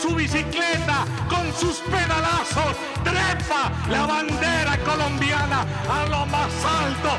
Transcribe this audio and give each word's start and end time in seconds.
su 0.00 0.14
bicicleta, 0.14 1.04
con 1.28 1.52
sus 1.52 1.78
pedalazos, 1.80 2.76
trepa 3.04 3.72
la 3.90 4.06
bandera 4.06 4.78
colombiana 4.78 5.66
a 5.88 6.06
lo 6.08 6.26
más 6.26 6.50
alto. 6.64 7.10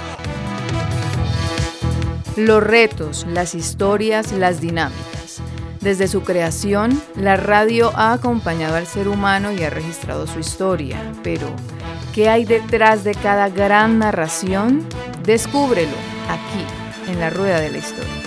Los 2.37 2.63
retos, 2.63 3.25
las 3.29 3.53
historias, 3.53 4.31
las 4.31 4.61
dinámicas. 4.61 5.41
Desde 5.81 6.07
su 6.07 6.23
creación, 6.23 7.01
la 7.15 7.37
radio 7.37 7.91
ha 7.95 8.13
acompañado 8.13 8.75
al 8.75 8.87
ser 8.87 9.07
humano 9.07 9.51
y 9.51 9.63
ha 9.63 9.69
registrado 9.69 10.25
su 10.27 10.39
historia, 10.39 10.97
pero 11.23 11.47
¿qué 12.13 12.29
hay 12.29 12.45
detrás 12.45 13.03
de 13.03 13.13
cada 13.13 13.49
gran 13.49 13.99
narración? 13.99 14.87
Descúbrelo 15.23 15.97
aquí, 16.29 17.11
en 17.11 17.19
la 17.19 17.29
rueda 17.29 17.59
de 17.59 17.71
la 17.71 17.77
historia. 17.77 18.20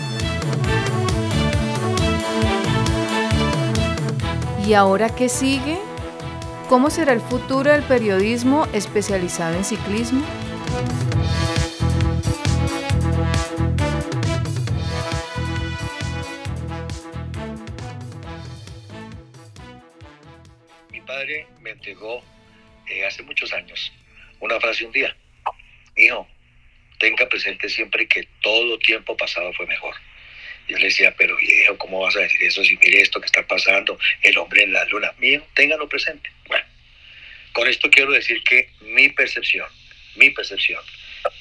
¿Y 4.66 4.72
ahora 4.72 5.14
qué 5.14 5.28
sigue? 5.28 5.78
¿Cómo 6.70 6.88
será 6.88 7.12
el 7.12 7.20
futuro 7.20 7.70
del 7.70 7.82
periodismo 7.82 8.66
especializado 8.72 9.54
en 9.56 9.64
ciclismo? 9.64 10.24
Mi 20.90 21.00
padre 21.02 21.46
me 21.60 21.70
entregó 21.70 22.22
eh, 22.88 23.04
hace 23.04 23.22
muchos 23.22 23.52
años 23.52 23.92
una 24.40 24.58
frase 24.60 24.86
un 24.86 24.92
día. 24.92 25.14
Hijo, 25.94 26.26
tenga 26.98 27.28
presente 27.28 27.68
siempre 27.68 28.08
que 28.08 28.26
todo 28.40 28.78
tiempo 28.78 29.14
pasado 29.14 29.52
fue 29.52 29.66
mejor. 29.66 29.94
Yo 30.68 30.78
le 30.78 30.86
decía, 30.86 31.14
pero 31.16 31.36
viejo, 31.36 31.76
¿cómo 31.76 32.00
vas 32.00 32.16
a 32.16 32.20
decir 32.20 32.42
eso 32.42 32.64
si 32.64 32.76
mire 32.78 33.02
esto 33.02 33.20
que 33.20 33.26
está 33.26 33.46
pasando? 33.46 33.98
El 34.22 34.38
hombre 34.38 34.62
en 34.62 34.72
la 34.72 34.84
luna. 34.86 35.12
Mío, 35.18 35.46
téngalo 35.54 35.88
presente. 35.88 36.30
Bueno, 36.48 36.64
con 37.52 37.68
esto 37.68 37.90
quiero 37.90 38.12
decir 38.12 38.42
que 38.44 38.70
mi 38.80 39.10
percepción, 39.10 39.68
mi 40.16 40.30
percepción, 40.30 40.82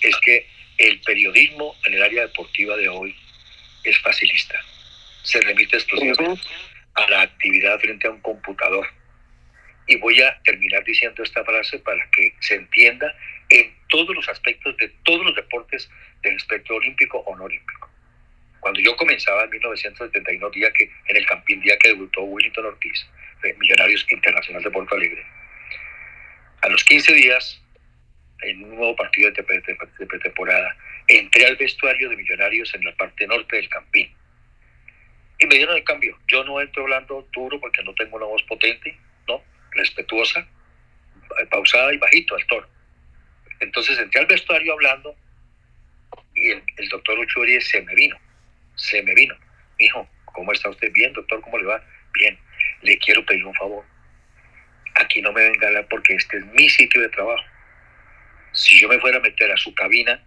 es 0.02 0.16
que 0.18 0.48
el 0.78 1.00
periodismo 1.02 1.76
en 1.86 1.94
el 1.94 2.04
área 2.04 2.24
deportiva 2.24 2.76
de 2.76 2.90
hoy 2.90 3.16
es 3.84 3.98
facilista. 4.00 4.60
Se 5.24 5.40
remite 5.42 5.78
exclusivamente 5.78 6.42
a 6.96 7.10
la 7.10 7.22
actividad 7.22 7.80
frente 7.80 8.08
a 8.08 8.12
un 8.12 8.22
computador. 8.22 8.88
Y 9.88 9.98
voy 9.98 10.22
a 10.22 10.40
terminar 10.44 10.84
diciendo 10.84 11.24
esta 11.24 11.44
frase 11.44 11.80
para 11.80 12.10
que 12.12 12.34
se 12.40 12.56
entienda 12.56 13.14
en 13.50 13.74
todos 13.90 14.16
los 14.16 14.28
aspectos 14.30 14.76
de 14.78 14.90
todos 15.04 15.26
los 15.26 15.36
deportes 15.36 15.90
del 16.22 16.36
espectro 16.36 16.78
olímpico 16.78 17.20
o 17.20 17.36
no 17.36 17.46
olímpico. 17.46 17.93
Cuando 18.64 18.80
yo 18.80 18.96
comenzaba 18.96 19.44
en 19.44 19.50
1971, 19.50 20.50
día 20.52 20.72
que, 20.72 20.90
en 21.08 21.18
el 21.18 21.26
Campín, 21.26 21.60
día 21.60 21.78
que 21.78 21.90
debutó 21.90 22.22
Willington 22.22 22.66
Ortiz, 22.66 23.06
Millonarios 23.58 24.08
Internacional 24.10 24.64
de 24.64 24.72
Porto 24.72 24.96
Alegre, 24.96 25.22
a 26.62 26.70
los 26.70 26.82
15 26.86 27.14
días, 27.14 27.62
en 28.42 28.64
un 28.64 28.78
nuevo 28.78 28.96
partido 28.96 29.30
de 29.32 29.44
pretemporada, 30.08 30.78
entré 31.10 31.46
al 31.46 31.58
vestuario 31.58 32.08
de 32.08 32.16
Millonarios 32.16 32.74
en 32.74 32.86
la 32.86 32.96
parte 32.96 33.28
norte 33.28 33.58
del 33.58 33.68
Campín. 33.68 34.16
Y 35.40 35.46
me 35.46 35.56
dieron 35.56 35.76
el 35.76 35.84
cambio. 35.84 36.18
Yo 36.30 36.46
no 36.46 36.62
entro 36.62 36.84
hablando 36.84 37.28
duro 37.34 37.60
porque 37.60 37.84
no 37.84 37.94
tengo 37.96 38.16
una 38.16 38.28
voz 38.28 38.44
potente, 38.44 38.98
¿no? 39.28 39.44
Respetuosa, 39.72 40.48
pausada 41.52 41.94
y 41.94 41.98
bajito 41.98 42.36
al 42.36 42.48
tono. 42.48 42.68
Entonces 43.60 44.00
entré 44.00 44.22
al 44.22 44.28
vestuario 44.28 44.72
hablando 44.72 45.14
y 46.34 46.52
el, 46.52 46.64
el 46.78 46.88
doctor 46.88 47.20
Uchuri 47.20 47.60
se 47.60 47.82
me 47.82 47.94
vino 47.94 48.18
se 48.76 49.02
me 49.04 49.14
vino. 49.14 49.36
Hijo, 49.80 50.08
¿cómo 50.26 50.52
está 50.52 50.70
usted? 50.70 50.92
Bien, 50.92 51.14
doctor, 51.14 51.42
¿cómo 51.42 51.58
le 51.58 51.66
va? 51.66 51.84
Bien, 52.14 52.38
le 52.82 52.98
quiero 52.98 53.26
pedir 53.26 53.46
un 53.46 53.54
favor. 53.56 53.86
Aquí 54.96 55.22
no 55.22 55.32
me 55.32 55.50
venga 55.50 55.66
a 55.66 55.70
hablar 55.70 55.88
porque 55.90 56.16
este 56.16 56.38
es 56.38 56.46
mi 56.48 56.70
sitio 56.70 57.02
de 57.02 57.10
trabajo. 57.10 57.44
Si 58.52 58.80
yo 58.80 58.88
me 58.88 59.00
fuera 59.00 59.18
a 59.18 59.22
meter 59.22 59.52
a 59.52 59.58
su 59.58 59.74
cabina 59.74 60.24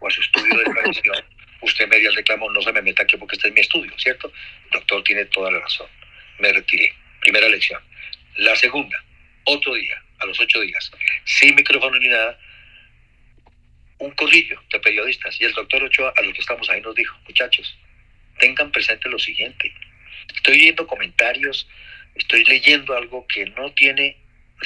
o 0.00 0.08
a 0.08 0.10
su 0.10 0.20
estudio 0.20 0.58
de 0.58 0.64
tradición, 0.64 1.16
usted 1.60 1.88
me 1.88 1.96
haría 1.96 2.08
el 2.08 2.16
reclamo, 2.16 2.50
no 2.50 2.60
se 2.60 2.72
me 2.72 2.82
meta 2.82 3.04
aquí 3.04 3.16
porque 3.16 3.36
este 3.36 3.48
es 3.48 3.54
mi 3.54 3.60
estudio, 3.60 3.92
¿cierto? 3.98 4.32
Doctor 4.72 5.04
tiene 5.04 5.24
toda 5.26 5.50
la 5.52 5.60
razón. 5.60 5.86
Me 6.40 6.52
retiré. 6.52 6.92
Primera 7.20 7.48
lección. 7.48 7.80
La 8.36 8.56
segunda, 8.56 9.02
otro 9.44 9.74
día, 9.74 10.02
a 10.18 10.26
los 10.26 10.38
ocho 10.40 10.60
días, 10.60 10.90
sin 11.24 11.54
micrófono 11.54 11.98
ni 11.98 12.08
nada, 12.08 12.38
un 14.04 14.10
corrillo 14.12 14.62
de 14.70 14.80
periodistas 14.80 15.40
y 15.40 15.44
el 15.44 15.52
doctor 15.52 15.82
Ochoa, 15.82 16.12
a 16.16 16.22
los 16.22 16.34
que 16.34 16.40
estamos 16.40 16.68
ahí, 16.68 16.80
nos 16.80 16.94
dijo, 16.94 17.16
muchachos, 17.26 17.76
tengan 18.38 18.70
presente 18.70 19.08
lo 19.08 19.18
siguiente. 19.18 19.72
Estoy 20.34 20.58
viendo 20.58 20.86
comentarios, 20.86 21.68
estoy 22.14 22.44
leyendo 22.44 22.96
algo 22.96 23.26
que 23.26 23.46
no 23.46 23.72
tiene 23.72 24.16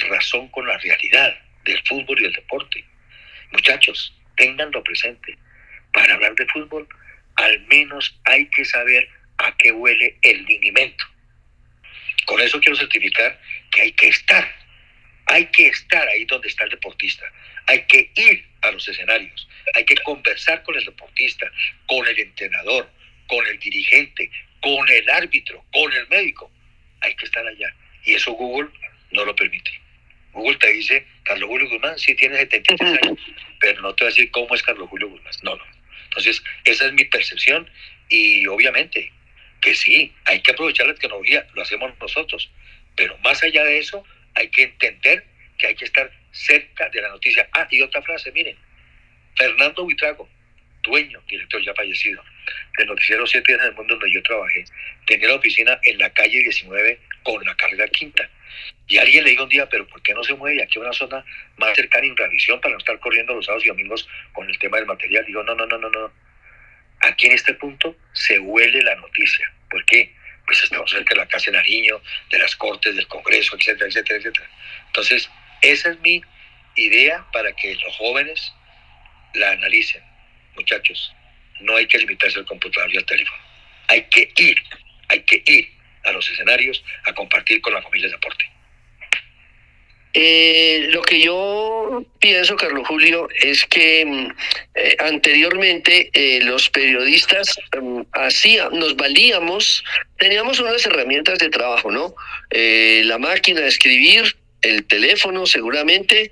razón 0.09 0.49
con 0.49 0.67
la 0.67 0.77
realidad 0.77 1.35
del 1.63 1.81
fútbol 1.85 2.21
y 2.21 2.25
el 2.25 2.33
deporte. 2.33 2.83
Muchachos, 3.51 4.13
tenganlo 4.35 4.83
presente. 4.83 5.37
Para 5.93 6.13
hablar 6.15 6.35
de 6.35 6.45
fútbol, 6.47 6.87
al 7.35 7.59
menos 7.67 8.19
hay 8.25 8.45
que 8.47 8.65
saber 8.65 9.09
a 9.37 9.55
qué 9.57 9.71
huele 9.71 10.17
el 10.21 10.43
linimento. 10.45 11.05
Con 12.25 12.41
eso 12.41 12.59
quiero 12.59 12.75
certificar 12.75 13.39
que 13.71 13.81
hay 13.81 13.91
que 13.93 14.09
estar, 14.09 14.47
hay 15.29 15.45
que 15.45 15.67
estar 15.67 16.07
ahí 16.07 16.25
donde 16.25 16.47
está 16.47 16.63
el 16.63 16.71
deportista, 16.71 17.23
hay 17.67 17.83
que 17.83 18.09
ir 18.15 18.45
a 18.61 18.71
los 18.71 18.87
escenarios, 18.87 19.47
hay 19.75 19.85
que 19.85 19.95
conversar 19.97 20.63
con 20.63 20.75
el 20.75 20.83
deportista, 20.83 21.49
con 21.85 22.05
el 22.07 22.19
entrenador, 22.19 22.89
con 23.27 23.45
el 23.45 23.59
dirigente, 23.59 24.29
con 24.59 24.89
el 24.89 25.07
árbitro, 25.07 25.63
con 25.71 25.93
el 25.93 26.07
médico. 26.07 26.51
Hay 27.01 27.13
que 27.15 27.25
estar 27.25 27.45
allá. 27.45 27.73
Y 28.03 28.15
eso 28.15 28.31
Google 28.31 28.69
no 29.11 29.23
lo 29.23 29.35
permite. 29.35 29.71
Google 30.33 30.57
te 30.57 30.73
dice, 30.73 31.05
Carlos 31.23 31.47
Julio 31.47 31.69
Guzmán 31.69 31.97
sí 31.99 32.15
tiene 32.15 32.37
73 32.37 32.99
años, 33.03 33.19
pero 33.59 33.81
no 33.81 33.93
te 33.93 34.05
va 34.05 34.09
a 34.09 34.11
decir 34.11 34.31
cómo 34.31 34.55
es 34.55 34.63
Carlos 34.63 34.89
Julio 34.89 35.09
Guzmán. 35.09 35.33
No, 35.43 35.55
no. 35.55 35.63
Entonces, 36.05 36.41
esa 36.65 36.87
es 36.87 36.93
mi 36.93 37.05
percepción 37.05 37.69
y 38.09 38.47
obviamente 38.47 39.11
que 39.61 39.75
sí, 39.75 40.11
hay 40.25 40.41
que 40.41 40.51
aprovechar 40.51 40.87
la 40.87 40.95
tecnología, 40.95 41.45
lo 41.53 41.61
hacemos 41.61 41.91
nosotros, 41.99 42.49
pero 42.95 43.15
más 43.19 43.43
allá 43.43 43.63
de 43.63 43.77
eso, 43.77 44.03
hay 44.39 44.49
que 44.49 44.63
entender 44.63 45.25
que 45.57 45.67
hay 45.67 45.75
que 45.75 45.85
estar 45.85 46.09
cerca 46.31 46.89
de 46.89 47.01
la 47.01 47.09
noticia. 47.09 47.47
Ah, 47.51 47.67
y 47.69 47.81
otra 47.81 48.01
frase, 48.01 48.31
miren, 48.31 48.57
Fernando 49.35 49.83
Buitrago, 49.83 50.29
dueño, 50.81 51.21
director 51.27 51.61
ya 51.61 51.73
fallecido, 51.73 52.23
del 52.77 52.87
noticiero 52.87 53.27
7 53.27 53.51
días 53.51 53.65
del 53.65 53.75
mundo 53.75 53.95
donde 53.95 54.11
yo 54.11 54.23
trabajé, 54.23 54.63
tenía 55.05 55.27
la 55.27 55.35
oficina 55.35 55.79
en 55.83 55.97
la 55.97 56.09
calle 56.11 56.39
19 56.39 56.99
con 57.23 57.43
la 57.43 57.55
carrera 57.55 57.87
quinta. 57.89 58.29
Y 58.87 58.97
alguien 58.97 59.25
le 59.25 59.31
dijo 59.31 59.43
un 59.43 59.49
día, 59.49 59.67
pero 59.67 59.85
¿por 59.87 60.01
qué 60.01 60.13
no 60.13 60.23
se 60.23 60.33
mueve 60.33 60.63
aquí 60.63 60.79
a 60.79 60.81
una 60.81 60.93
zona 60.93 61.23
más 61.57 61.75
cercana 61.75 62.07
en 62.07 62.15
revisión 62.15 62.61
para 62.61 62.73
no 62.73 62.79
estar 62.79 62.97
corriendo 62.99 63.35
los 63.35 63.45
sábados 63.45 63.65
y 63.65 63.69
domingos 63.69 64.07
con 64.31 64.49
el 64.49 64.57
tema 64.57 64.77
del 64.77 64.85
material? 64.85 65.25
Digo, 65.25 65.43
no, 65.43 65.53
no, 65.53 65.65
no, 65.65 65.77
no, 65.77 65.89
no. 65.89 66.11
Aquí 67.01 67.27
en 67.27 67.33
este 67.33 67.53
punto 67.53 67.95
se 68.13 68.39
huele 68.39 68.81
la 68.81 68.95
noticia. 68.95 69.51
¿Por 69.69 69.85
qué? 69.85 70.13
Pues 70.49 70.63
estamos 70.63 70.89
cerca 70.89 71.13
de 71.13 71.21
la 71.21 71.27
Casa 71.27 71.51
de 71.51 71.57
Nariño, 71.57 72.01
de 72.31 72.39
las 72.39 72.55
Cortes, 72.55 72.95
del 72.95 73.07
Congreso, 73.07 73.55
etcétera, 73.55 73.87
etcétera, 73.87 74.17
etcétera. 74.17 74.49
Entonces, 74.87 75.29
esa 75.61 75.91
es 75.91 75.99
mi 75.99 76.23
idea 76.75 77.23
para 77.31 77.55
que 77.55 77.75
los 77.75 77.95
jóvenes 77.97 78.51
la 79.35 79.51
analicen. 79.51 80.01
Muchachos, 80.55 81.13
no 81.59 81.75
hay 81.75 81.85
que 81.85 81.99
limitarse 81.99 82.39
al 82.39 82.45
computador 82.45 82.91
y 82.91 82.97
al 82.97 83.05
teléfono. 83.05 83.43
Hay 83.89 84.05
que 84.09 84.31
ir, 84.37 84.57
hay 85.09 85.21
que 85.21 85.43
ir 85.45 85.71
a 86.05 86.13
los 86.13 86.27
escenarios 86.27 86.83
a 87.05 87.13
compartir 87.13 87.61
con 87.61 87.75
la 87.75 87.83
familia 87.83 88.07
de 88.07 88.13
deporte. 88.13 88.49
Eh, 90.15 90.87
lo 90.89 91.03
que 91.03 91.21
yo 91.21 91.78
pienso, 92.19 92.55
Carlos 92.55 92.87
Julio, 92.87 93.27
es 93.41 93.65
que 93.65 94.05
mm, 94.05 94.27
eh, 94.75 94.95
anteriormente 94.99 96.09
eh, 96.13 96.41
los 96.43 96.69
periodistas 96.69 97.59
mm, 97.81 98.01
hacían, 98.13 98.77
nos 98.77 98.95
valíamos, 98.95 99.83
teníamos 100.17 100.59
unas 100.59 100.85
herramientas 100.85 101.39
de 101.39 101.49
trabajo, 101.49 101.91
¿no? 101.91 102.13
la 102.51 103.17
máquina 103.17 103.61
de 103.61 103.67
escribir, 103.67 104.35
el 104.61 104.85
teléfono 104.85 105.45
seguramente 105.45 106.31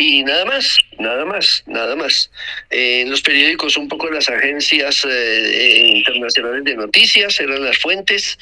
y 0.00 0.24
nada 0.24 0.46
más, 0.46 0.78
nada 0.98 1.26
más, 1.26 1.62
nada 1.66 1.94
más. 1.94 2.30
en 2.70 3.10
los 3.10 3.20
periódicos 3.20 3.76
un 3.76 3.86
poco 3.86 4.08
las 4.08 4.30
agencias 4.30 5.04
eh, 5.04 5.92
internacionales 5.96 6.64
de 6.64 6.74
noticias 6.74 7.38
eran 7.38 7.62
las 7.62 7.76
fuentes 7.76 8.38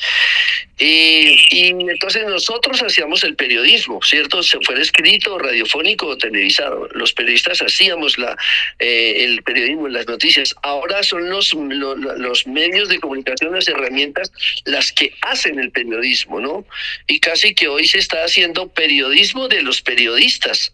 y, 0.78 1.36
y, 1.50 1.68
entonces 1.70 2.24
nosotros 2.26 2.80
hacíamos 2.82 3.24
el 3.24 3.34
periodismo, 3.34 4.00
¿cierto? 4.00 4.44
Se 4.44 4.60
fuera 4.60 4.80
escrito, 4.80 5.36
radiofónico 5.36 6.06
o 6.06 6.16
televisado. 6.16 6.88
Los 6.94 7.12
periodistas 7.12 7.60
hacíamos 7.60 8.16
la, 8.16 8.36
eh, 8.78 9.24
el 9.24 9.42
periodismo, 9.42 9.88
las 9.88 10.06
noticias. 10.06 10.54
Ahora 10.62 11.02
son 11.02 11.28
los, 11.28 11.52
los, 11.52 12.46
medios 12.46 12.88
de 12.88 13.00
comunicación, 13.00 13.56
las 13.56 13.66
herramientas, 13.66 14.30
las 14.66 14.92
que 14.92 15.12
hacen 15.22 15.58
el 15.58 15.72
periodismo, 15.72 16.38
¿no? 16.40 16.64
Y 17.08 17.18
casi 17.18 17.54
que 17.54 17.66
hoy 17.66 17.88
se 17.88 17.98
está 17.98 18.22
haciendo 18.22 18.68
periodismo 18.68 19.48
de 19.48 19.62
los 19.62 19.82
periodistas. 19.82 20.72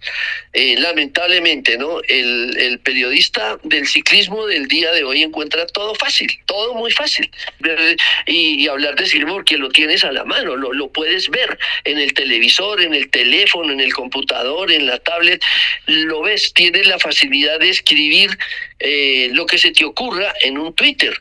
Eh, 0.52 0.73
eh, 0.74 0.80
lamentablemente, 0.80 1.78
¿no? 1.78 2.00
El, 2.08 2.80
periodista 2.82 3.58
del 3.62 3.86
ciclismo 3.86 4.46
del 4.46 4.66
día 4.68 4.92
de 4.92 5.04
hoy 5.04 5.22
encuentra 5.22 5.66
todo 5.66 5.94
fácil, 5.94 6.30
todo 6.46 6.74
muy 6.74 6.90
fácil. 6.90 7.30
Y, 8.26 8.68
hablar 8.68 8.96
de 8.96 9.06
ciclismo 9.06 9.34
porque 9.34 9.56
lo 9.56 9.68
tienes 9.68 10.04
a 10.04 10.12
la 10.12 10.24
mano, 10.24 10.56
lo, 10.56 10.72
lo 10.72 10.88
puedes 10.88 11.28
ver 11.28 11.58
en 11.84 11.98
el 11.98 12.12
televisor, 12.14 12.80
en 12.82 12.94
el 12.94 13.10
teléfono, 13.10 13.72
en 13.72 13.80
el 13.80 13.92
computador, 13.92 14.72
en 14.72 14.86
la 14.86 14.98
tablet, 14.98 15.42
lo 15.86 16.22
ves, 16.22 16.52
tienes 16.54 16.86
la 16.86 16.98
facilidad 16.98 17.60
de 17.60 17.70
escribir 17.70 18.36
eh, 18.80 19.30
lo 19.32 19.46
que 19.46 19.58
se 19.58 19.72
te 19.72 19.84
ocurra 19.84 20.34
en 20.42 20.58
un 20.58 20.74
Twitter, 20.74 21.14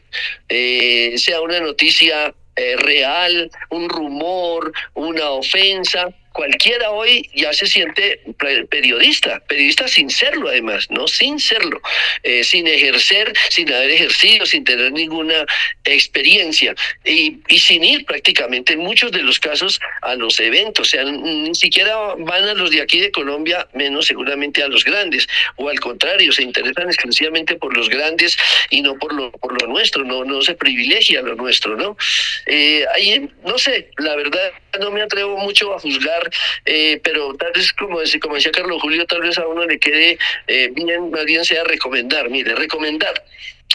eh, 0.50 1.14
sea 1.18 1.42
una 1.42 1.60
noticia 1.60 2.34
eh, 2.56 2.76
real, 2.78 3.50
un 3.70 3.90
rumor, 3.90 4.74
una 4.94 5.30
ofensa 5.30 6.14
cualquiera 6.34 6.90
hoy 6.92 7.30
ya 7.34 7.54
se 7.54 7.68
siente 7.68 8.22
periodista, 8.70 9.40
periodista 9.48 9.88
sin 9.88 10.10
serlo 10.10 10.50
además, 10.50 10.88
¿no? 10.90 11.08
Sin 11.08 11.40
serlo, 11.40 11.82
eh, 12.24 12.44
sin 12.44 12.68
ejercer, 12.68 13.32
sin 13.50 13.72
haber 13.72 13.92
ejercido, 13.92 14.46
sin 14.46 14.64
tener 14.64 14.92
ninguna 14.92 15.46
experiencia 15.86 16.76
y, 17.06 17.38
y, 17.48 17.60
sin 17.60 17.84
ir 17.84 18.06
prácticamente 18.06 18.74
en 18.74 18.80
muchos 18.80 19.12
de 19.12 19.22
los 19.22 19.40
casos 19.40 19.80
a 20.02 20.16
los 20.16 20.40
eventos, 20.40 20.88
o 20.88 20.90
sea, 20.90 21.04
ni 21.06 21.56
siquiera 21.56 21.96
van 22.18 22.44
a 22.44 22.54
los 22.56 22.72
de 22.72 22.82
aquí 22.82 23.00
de 23.00 23.12
Colombia, 23.12 23.68
menos 23.74 24.08
seguramente 24.08 24.64
a 24.64 24.68
los 24.68 24.84
grandes, 24.84 25.28
o 25.58 25.70
al 25.70 25.80
contrario, 25.80 26.32
se 26.32 26.44
interesan 26.44 26.88
exclusivamente 26.88 27.56
por 27.56 27.78
los 27.78 27.90
grandes 27.90 28.38
y 28.70 28.82
no 28.82 28.98
por 28.98 29.14
lo, 29.14 29.32
por 29.32 29.62
lo 29.62 29.68
nuestro, 29.68 30.04
no, 30.04 30.26
no 30.26 30.42
se 30.42 30.56
privilegia 30.56 31.22
lo 31.22 31.36
nuestro, 31.36 31.78
¿no? 31.78 31.96
Eh, 32.48 32.86
ahí, 32.96 33.30
no 33.46 33.58
sé, 33.58 33.92
la 33.98 34.16
verdad 34.16 34.52
no 34.80 34.92
me 34.92 35.02
atrevo 35.02 35.38
mucho 35.38 35.74
a 35.74 35.80
juzgar, 35.80 36.23
eh, 36.66 37.00
pero 37.04 37.34
tal 37.36 37.52
vez 37.54 37.74
como, 37.74 38.00
como 38.22 38.36
decía 38.36 38.52
Carlos 38.52 38.82
Julio, 38.82 39.06
tal 39.06 39.22
vez 39.22 39.38
a 39.38 39.48
uno 39.48 39.66
le 39.66 39.80
quede 39.80 40.18
eh, 40.48 40.70
bien, 40.74 41.10
más 41.12 41.26
bien 41.26 41.46
sea 41.46 41.64
recomendar, 41.64 42.30
mire, 42.30 42.56
recomendar 42.56 43.14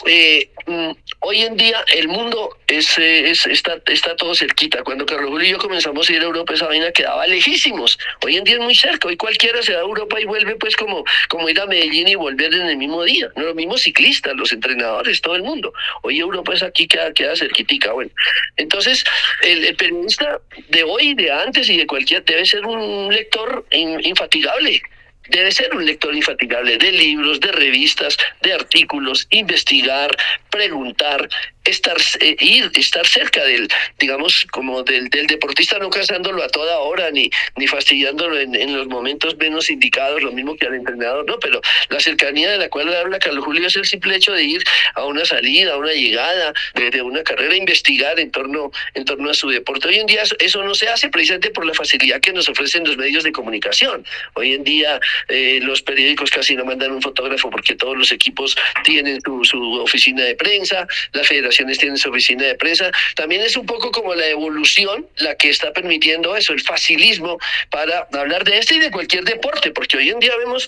eh, 0.07 0.51
mm, 0.67 0.91
hoy 1.21 1.43
en 1.43 1.57
día 1.57 1.85
el 1.95 2.09
mundo 2.09 2.57
es, 2.67 2.99
eh, 2.99 3.31
es, 3.31 3.47
está, 3.47 3.81
está 3.87 4.15
todo 4.17 4.35
cerquita. 4.35 4.83
Cuando 4.85 5.05
Carlos 5.07 5.31
Julio 5.31 5.49
y 5.49 5.51
yo 5.53 5.59
comenzamos 5.59 6.09
a 6.09 6.13
ir 6.13 6.21
a 6.21 6.25
Europa, 6.25 6.55
esa 6.55 6.67
vaina 6.67 6.93
quedaba 6.93 7.27
lejísimos. 7.27 7.99
Hoy 8.25 8.37
en 8.37 8.45
día 8.45 8.55
es 8.55 8.61
muy 8.61 8.75
cerca. 8.75 9.09
Hoy 9.09 9.17
cualquiera 9.17 9.63
se 9.63 9.73
va 9.73 9.81
a 9.81 9.83
Europa 9.83 10.21
y 10.21 10.25
vuelve, 10.25 10.57
pues, 10.57 10.77
como, 10.77 11.05
como 11.29 11.49
ir 11.49 11.61
a 11.61 11.67
Medellín 11.67 12.09
y 12.09 12.15
volver 12.15 12.55
en 12.55 12.69
el 12.69 12.77
mismo 12.77 13.03
día. 13.03 13.31
No 13.37 13.45
los 13.45 13.55
mismos 13.55 13.83
ciclistas, 13.83 14.35
los 14.37 14.53
entrenadores, 14.53 15.21
todo 15.21 15.35
el 15.35 15.43
mundo. 15.43 15.73
Hoy 16.03 16.19
Europa 16.19 16.55
es 16.55 16.63
aquí, 16.63 16.87
queda, 16.87 17.13
queda 17.13 17.35
cerquitica. 17.35 17.93
Bueno, 17.93 18.11
entonces, 18.57 19.05
el, 19.43 19.75
periodista 19.77 20.41
de 20.69 20.85
hoy, 20.85 21.15
de 21.15 21.33
antes 21.33 21.69
y 21.69 21.77
de 21.77 21.87
cualquier, 21.87 22.25
debe 22.25 22.47
ser 22.47 22.65
un 22.67 23.13
lector 23.13 23.67
infatigable 23.71 24.83
debe 25.29 25.53
ser 25.53 25.75
un 25.75 25.85
lector 25.85 26.15
infatigable 26.15 26.77
de 26.79 26.93
libros, 26.93 27.41
de 27.41 27.53
revistas, 27.53 28.17
de 28.43 28.53
artículos, 28.53 29.27
investigar, 29.31 30.17
preguntar, 30.51 31.29
estar, 31.65 31.97
eh, 32.21 32.37
ir, 32.41 32.71
estar 32.75 33.07
cerca 33.07 33.45
del, 33.45 33.69
digamos, 33.99 34.47
como 34.51 34.83
del, 34.83 35.09
del 35.11 35.27
deportista, 35.27 35.79
no 35.79 35.91
casándolo 35.91 36.43
a 36.43 36.49
toda 36.49 36.79
hora 36.79 37.11
ni, 37.11 37.31
ni 37.57 37.67
fastidiándolo 37.67 38.39
en, 38.39 38.55
en, 38.55 38.77
los 38.77 38.87
momentos 38.89 39.37
menos 39.37 39.71
indicados, 39.71 40.23
lo 40.23 40.33
mismo 40.33 40.57
que 40.57 40.67
al 40.67 40.75
entrenador, 40.75 41.27
no, 41.27 41.39
pero 41.39 41.61
la 41.91 42.01
cercanía 42.01 42.51
de 42.51 42.59
la 42.59 42.69
cual 42.69 42.93
habla 42.95 43.19
Carlos 43.19 43.45
Julio 43.45 43.67
es 43.67 43.77
el 43.77 43.85
simple 43.85 44.17
hecho 44.17 44.33
de 44.33 44.45
ir 44.45 44.65
a 44.95 45.05
una 45.05 45.25
salida, 45.25 45.75
a 45.75 45.77
una 45.77 45.93
llegada, 45.93 46.53
de, 46.75 47.03
una 47.03 47.23
carrera, 47.23 47.55
investigar 47.55 48.19
en 48.19 48.31
torno, 48.31 48.71
en 48.95 49.05
torno 49.05 49.31
a 49.31 49.35
su 49.35 49.49
deporte. 49.49 49.89
Hoy 49.89 49.97
en 49.97 50.07
día 50.07 50.23
eso 50.39 50.65
no 50.65 50.75
se 50.75 50.89
hace 50.89 51.09
precisamente 51.09 51.51
por 51.51 51.67
la 51.67 51.75
facilidad 51.75 52.21
que 52.21 52.33
nos 52.33 52.49
ofrecen 52.49 52.85
los 52.85 52.97
medios 52.97 53.25
de 53.25 53.33
comunicación. 53.33 54.05
Hoy 54.35 54.55
en 54.55 54.65
día 54.65 55.01
eh, 55.29 55.61
los 55.63 55.83
periódicos 55.83 56.31
casi 56.31 56.57
no 56.57 56.65
mandan 56.65 56.93
un 56.93 57.03
fotógrafo 57.03 57.51
porque 57.51 57.75
todos 57.75 57.97
los 57.97 58.13
equipos 58.13 58.57
tienen 58.85 59.21
su, 59.25 59.45
su 59.45 59.73
oficina 59.81 60.25
de 60.25 60.35
prensa, 60.35 60.87
la 61.13 61.25
federación 61.25 61.69
tienen 61.77 61.99
su 61.99 62.09
oficina 62.09 62.45
de 62.45 62.55
prensa. 62.55 62.91
También 63.15 63.43
es 63.43 63.57
un 63.57 63.67
poco 63.67 63.91
como 63.91 64.15
la 64.15 64.27
evolución 64.29 65.07
la 65.17 65.35
que 65.35 65.51
está 65.51 65.73
permitiendo 65.73 66.37
eso, 66.37 66.53
el 66.53 66.61
facilismo 66.61 67.39
para 67.71 68.09
hablar 68.13 68.45
de 68.45 68.59
este 68.59 68.77
y 68.77 68.79
de 68.79 68.91
cualquier 68.91 69.25
deporte, 69.25 69.71
porque 69.71 69.97
hoy 69.97 70.11
en 70.11 70.21
día 70.21 70.37
vemos 70.37 70.67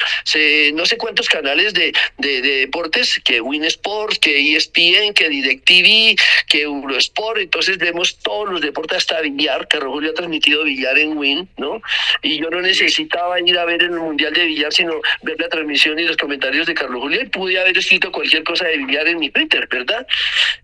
no 0.75 0.87
sé 0.87 0.97
cuántos 0.97 1.29
canales 1.29 1.75
de, 1.75 1.93
de, 2.19 2.41
deportes, 2.43 3.21
que 3.25 3.41
Win 3.41 3.65
Sports, 3.65 4.19
que 4.19 4.57
ESPN, 4.57 5.15
que 5.15 5.29
DirecTV, 5.29 6.17
que 6.47 6.63
Eurosport, 6.63 7.41
entonces 7.41 7.79
vemos 7.79 8.19
todos 8.19 8.51
los 8.51 8.61
deportes 8.61 8.99
hasta 8.99 9.21
billar, 9.21 9.69
que 9.69 9.79
Rogelio 9.79 10.11
ha 10.11 10.15
transmitido 10.15 10.65
billar 10.65 10.99
en 10.99 11.17
Win, 11.17 11.49
¿no? 11.57 11.81
Y 12.23 12.41
yo 12.41 12.51
no 12.51 12.61
necesitaba 12.61 13.41
ir 13.41 13.59
a 13.59 13.65
ver 13.65 13.83
el 13.83 13.91
Mundial 13.93 14.33
de 14.35 14.40
Billar, 14.47 14.73
sino 14.73 15.01
ver 15.23 15.41
la 15.41 15.49
transmisión 15.49 15.99
y 15.99 16.05
los 16.05 16.17
comentarios 16.17 16.67
de 16.67 16.75
Carlos 16.75 17.01
Julio 17.03 17.23
y 17.23 17.29
pude 17.29 17.59
haber 17.59 17.77
escrito 17.77 18.13
cualquier 18.13 18.45
cosa 18.45 18.67
de 18.67 18.79
billar 18.79 19.09
en 19.09 19.19
mi 19.19 19.31
Twitter, 19.31 19.67
¿verdad? 19.71 20.07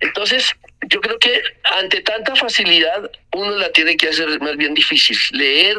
Entonces, 0.01 0.55
yo 0.89 1.01
creo 1.01 1.19
que 1.19 1.43
ante 1.79 2.01
tanta 2.03 2.37
facilidad 2.37 3.11
uno 3.33 3.51
la 3.57 3.71
tiene 3.71 3.97
que 3.97 4.09
hacer 4.09 4.41
más 4.41 4.57
bien 4.57 4.75
difícil. 4.75 5.17
Leer, 5.33 5.77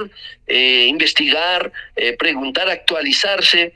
eh, 0.47 0.87
investigar, 0.87 1.71
eh, 1.95 2.15
preguntar, 2.17 2.69
actualizarse. 2.69 3.73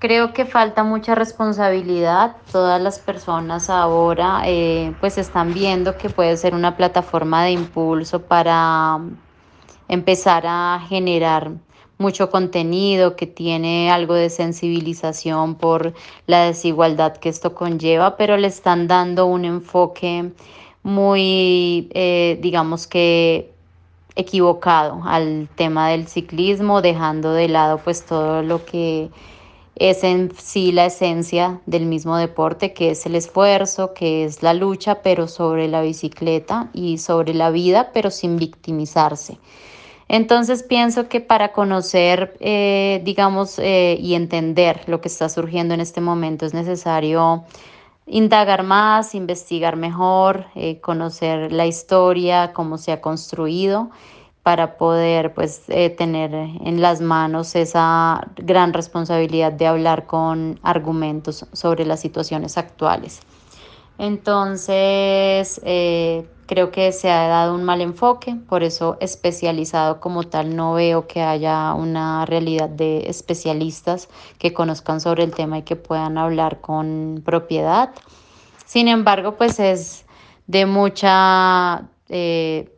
Creo 0.00 0.32
que 0.32 0.46
falta 0.46 0.82
mucha 0.82 1.14
responsabilidad. 1.14 2.36
Todas 2.50 2.80
las 2.80 2.98
personas 2.98 3.68
ahora 3.68 4.42
eh, 4.46 4.94
pues 4.98 5.18
están 5.18 5.52
viendo 5.52 5.98
que 5.98 6.08
puede 6.08 6.38
ser 6.38 6.54
una 6.54 6.74
plataforma 6.74 7.44
de 7.44 7.50
impulso 7.50 8.22
para 8.22 8.98
empezar 9.90 10.44
a 10.46 10.86
generar 10.88 11.52
mucho 11.98 12.30
contenido, 12.30 13.16
que 13.16 13.26
tiene 13.26 13.90
algo 13.90 14.14
de 14.14 14.30
sensibilización 14.30 15.56
por 15.56 15.92
la 16.26 16.44
desigualdad 16.44 17.16
que 17.16 17.28
esto 17.28 17.54
conlleva, 17.54 18.16
pero 18.16 18.36
le 18.36 18.46
están 18.46 18.86
dando 18.86 19.26
un 19.26 19.44
enfoque 19.44 20.30
muy, 20.82 21.90
eh, 21.92 22.38
digamos 22.40 22.86
que 22.86 23.52
equivocado 24.16 25.02
al 25.04 25.48
tema 25.56 25.88
del 25.88 26.06
ciclismo, 26.06 26.82
dejando 26.82 27.32
de 27.32 27.48
lado 27.48 27.78
pues 27.84 28.06
todo 28.06 28.42
lo 28.42 28.64
que 28.64 29.10
es 29.76 30.04
en 30.04 30.30
sí 30.36 30.72
la 30.72 30.86
esencia 30.86 31.60
del 31.66 31.86
mismo 31.86 32.16
deporte, 32.16 32.72
que 32.72 32.90
es 32.90 33.06
el 33.06 33.14
esfuerzo, 33.14 33.92
que 33.94 34.24
es 34.24 34.42
la 34.42 34.54
lucha, 34.54 35.02
pero 35.02 35.26
sobre 35.26 35.68
la 35.68 35.80
bicicleta 35.82 36.70
y 36.72 36.98
sobre 36.98 37.34
la 37.34 37.50
vida, 37.50 37.90
pero 37.92 38.10
sin 38.10 38.36
victimizarse. 38.36 39.38
Entonces 40.12 40.64
pienso 40.64 41.08
que 41.08 41.20
para 41.20 41.52
conocer, 41.52 42.36
eh, 42.40 43.00
digamos, 43.04 43.60
eh, 43.60 43.96
y 44.00 44.14
entender 44.14 44.82
lo 44.88 45.00
que 45.00 45.06
está 45.06 45.28
surgiendo 45.28 45.72
en 45.72 45.80
este 45.80 46.00
momento 46.00 46.44
es 46.46 46.52
necesario 46.52 47.44
indagar 48.06 48.64
más, 48.64 49.14
investigar 49.14 49.76
mejor, 49.76 50.46
eh, 50.56 50.80
conocer 50.80 51.52
la 51.52 51.66
historia, 51.66 52.52
cómo 52.52 52.76
se 52.76 52.90
ha 52.90 53.00
construido 53.00 53.90
para 54.42 54.78
poder 54.78 55.32
pues 55.32 55.62
tener 55.96 56.34
en 56.34 56.80
las 56.80 57.00
manos 57.00 57.54
esa 57.54 58.26
gran 58.34 58.72
responsabilidad 58.72 59.52
de 59.52 59.68
hablar 59.68 60.06
con 60.06 60.58
argumentos 60.64 61.46
sobre 61.52 61.84
las 61.84 62.00
situaciones 62.00 62.58
actuales. 62.58 63.20
Entonces, 63.96 65.60
Creo 66.50 66.72
que 66.72 66.90
se 66.90 67.08
ha 67.08 67.28
dado 67.28 67.54
un 67.54 67.62
mal 67.62 67.80
enfoque, 67.80 68.34
por 68.34 68.64
eso 68.64 68.96
especializado 68.98 70.00
como 70.00 70.24
tal 70.24 70.56
no 70.56 70.72
veo 70.72 71.06
que 71.06 71.22
haya 71.22 71.74
una 71.74 72.26
realidad 72.26 72.68
de 72.68 73.08
especialistas 73.08 74.08
que 74.36 74.52
conozcan 74.52 75.00
sobre 75.00 75.22
el 75.22 75.32
tema 75.32 75.58
y 75.58 75.62
que 75.62 75.76
puedan 75.76 76.18
hablar 76.18 76.60
con 76.60 77.22
propiedad. 77.24 77.90
Sin 78.66 78.88
embargo, 78.88 79.36
pues 79.36 79.60
es 79.60 80.04
de 80.48 80.66
mucha, 80.66 81.88
eh, 82.08 82.68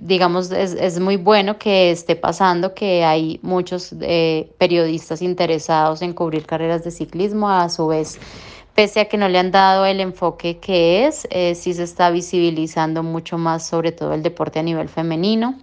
digamos, 0.00 0.50
es, 0.50 0.98
muy 0.98 1.16
bueno 1.16 1.56
que 1.56 1.92
esté 1.92 2.16
pasando 2.16 2.74
que 2.74 3.04
hay 3.04 3.38
muchos 3.44 3.94
eh, 4.00 4.52
periodistas 4.58 5.22
interesados 5.22 6.02
en 6.02 6.14
cubrir 6.14 6.46
carreras 6.46 6.82
de 6.82 6.90
ciclismo, 6.90 7.48
a 7.48 7.68
su 7.68 7.86
vez 7.86 8.18
pese 8.78 9.00
a 9.00 9.06
que 9.06 9.16
no 9.16 9.28
le 9.28 9.40
han 9.40 9.50
dado 9.50 9.86
el 9.86 9.98
enfoque 9.98 10.58
que 10.58 11.04
es, 11.04 11.26
eh, 11.32 11.56
sí 11.56 11.74
se 11.74 11.82
está 11.82 12.10
visibilizando 12.10 13.02
mucho 13.02 13.36
más 13.36 13.66
sobre 13.66 13.90
todo 13.90 14.14
el 14.14 14.22
deporte 14.22 14.60
a 14.60 14.62
nivel 14.62 14.88
femenino. 14.88 15.58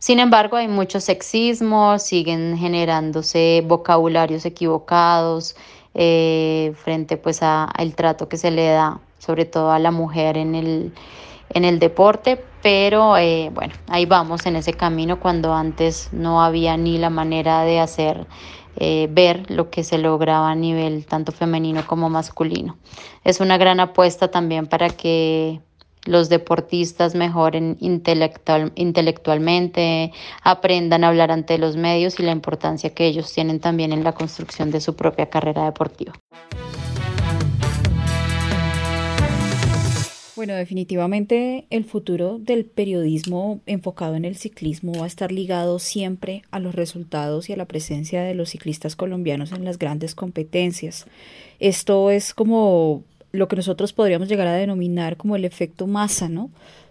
Sin 0.00 0.18
embargo, 0.18 0.56
hay 0.56 0.66
mucho 0.66 0.98
sexismo, 0.98 2.00
siguen 2.00 2.58
generándose 2.58 3.62
vocabularios 3.64 4.44
equivocados 4.46 5.54
eh, 5.94 6.72
frente 6.74 7.18
pues 7.18 7.40
al 7.40 7.94
trato 7.94 8.28
que 8.28 8.36
se 8.36 8.50
le 8.50 8.66
da 8.66 8.98
sobre 9.20 9.44
todo 9.44 9.70
a 9.70 9.78
la 9.78 9.92
mujer 9.92 10.38
en 10.38 10.56
el, 10.56 10.92
en 11.50 11.64
el 11.64 11.78
deporte, 11.78 12.44
pero 12.64 13.16
eh, 13.16 13.52
bueno, 13.54 13.74
ahí 13.86 14.06
vamos 14.06 14.44
en 14.46 14.56
ese 14.56 14.72
camino 14.72 15.20
cuando 15.20 15.54
antes 15.54 16.08
no 16.10 16.42
había 16.42 16.76
ni 16.76 16.98
la 16.98 17.10
manera 17.10 17.62
de 17.62 17.78
hacer 17.78 18.26
eh, 18.80 19.08
ver 19.10 19.50
lo 19.50 19.70
que 19.70 19.82
se 19.82 19.98
lograba 19.98 20.50
a 20.50 20.54
nivel 20.54 21.04
tanto 21.04 21.32
femenino 21.32 21.84
como 21.86 22.08
masculino. 22.08 22.76
Es 23.24 23.40
una 23.40 23.58
gran 23.58 23.80
apuesta 23.80 24.30
también 24.30 24.66
para 24.68 24.88
que 24.88 25.60
los 26.04 26.28
deportistas 26.28 27.14
mejoren 27.14 27.76
intelectual, 27.80 28.72
intelectualmente, 28.76 30.12
aprendan 30.42 31.04
a 31.04 31.08
hablar 31.08 31.32
ante 31.32 31.58
los 31.58 31.76
medios 31.76 32.18
y 32.20 32.22
la 32.22 32.32
importancia 32.32 32.94
que 32.94 33.06
ellos 33.06 33.32
tienen 33.32 33.60
también 33.60 33.92
en 33.92 34.04
la 34.04 34.12
construcción 34.12 34.70
de 34.70 34.80
su 34.80 34.94
propia 34.94 35.28
carrera 35.28 35.64
deportiva. 35.64 36.12
Bueno, 40.38 40.54
definitivamente 40.54 41.66
el 41.68 41.84
futuro 41.84 42.38
del 42.38 42.64
periodismo 42.64 43.58
enfocado 43.66 44.14
en 44.14 44.24
el 44.24 44.36
ciclismo 44.36 44.92
va 44.92 45.02
a 45.02 45.08
estar 45.08 45.32
ligado 45.32 45.80
siempre 45.80 46.44
a 46.52 46.60
los 46.60 46.76
resultados 46.76 47.50
y 47.50 47.54
a 47.54 47.56
la 47.56 47.64
presencia 47.64 48.22
de 48.22 48.36
los 48.36 48.50
ciclistas 48.50 48.94
colombianos 48.94 49.50
en 49.50 49.64
las 49.64 49.80
grandes 49.80 50.14
competencias. 50.14 51.06
Esto 51.58 52.12
es 52.12 52.34
como 52.34 53.02
lo 53.32 53.48
que 53.48 53.56
nosotros 53.56 53.92
podríamos 53.92 54.28
llegar 54.28 54.46
a 54.46 54.54
denominar 54.54 55.16
como 55.16 55.34
el 55.34 55.44
efecto 55.44 55.88
masa, 55.88 56.28
¿no? 56.28 56.50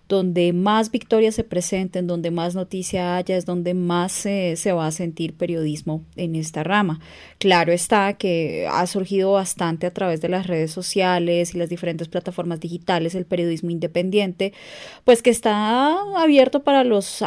Donde 0.09 0.53
más 0.53 0.91
victorias 0.91 1.35
se 1.35 1.43
presenten, 1.43 2.07
donde 2.07 2.31
más 2.31 2.55
noticia 2.55 3.17
haya, 3.17 3.35
es 3.35 3.45
donde 3.45 3.73
más 3.73 4.11
se 4.11 4.71
va 4.73 4.87
a 4.87 4.91
sentir 4.91 5.33
periodismo 5.35 6.03
en 6.15 6.35
esta 6.35 6.63
rama. 6.63 6.99
Claro 7.39 7.73
está 7.73 8.13
que 8.13 8.67
ha 8.71 8.87
surgido 8.87 9.33
bastante 9.33 9.85
a 9.85 9.93
través 9.93 10.21
de 10.21 10.29
las 10.29 10.47
redes 10.47 10.71
sociales 10.71 11.53
y 11.53 11.57
las 11.57 11.69
diferentes 11.69 12.07
plataformas 12.07 12.59
digitales 12.59 13.15
el 13.15 13.25
periodismo 13.25 13.69
independiente, 13.69 14.53
pues 15.03 15.21
que 15.21 15.29
está 15.29 15.97
abierto 16.15 16.63
para 16.63 16.83
los 16.83 17.23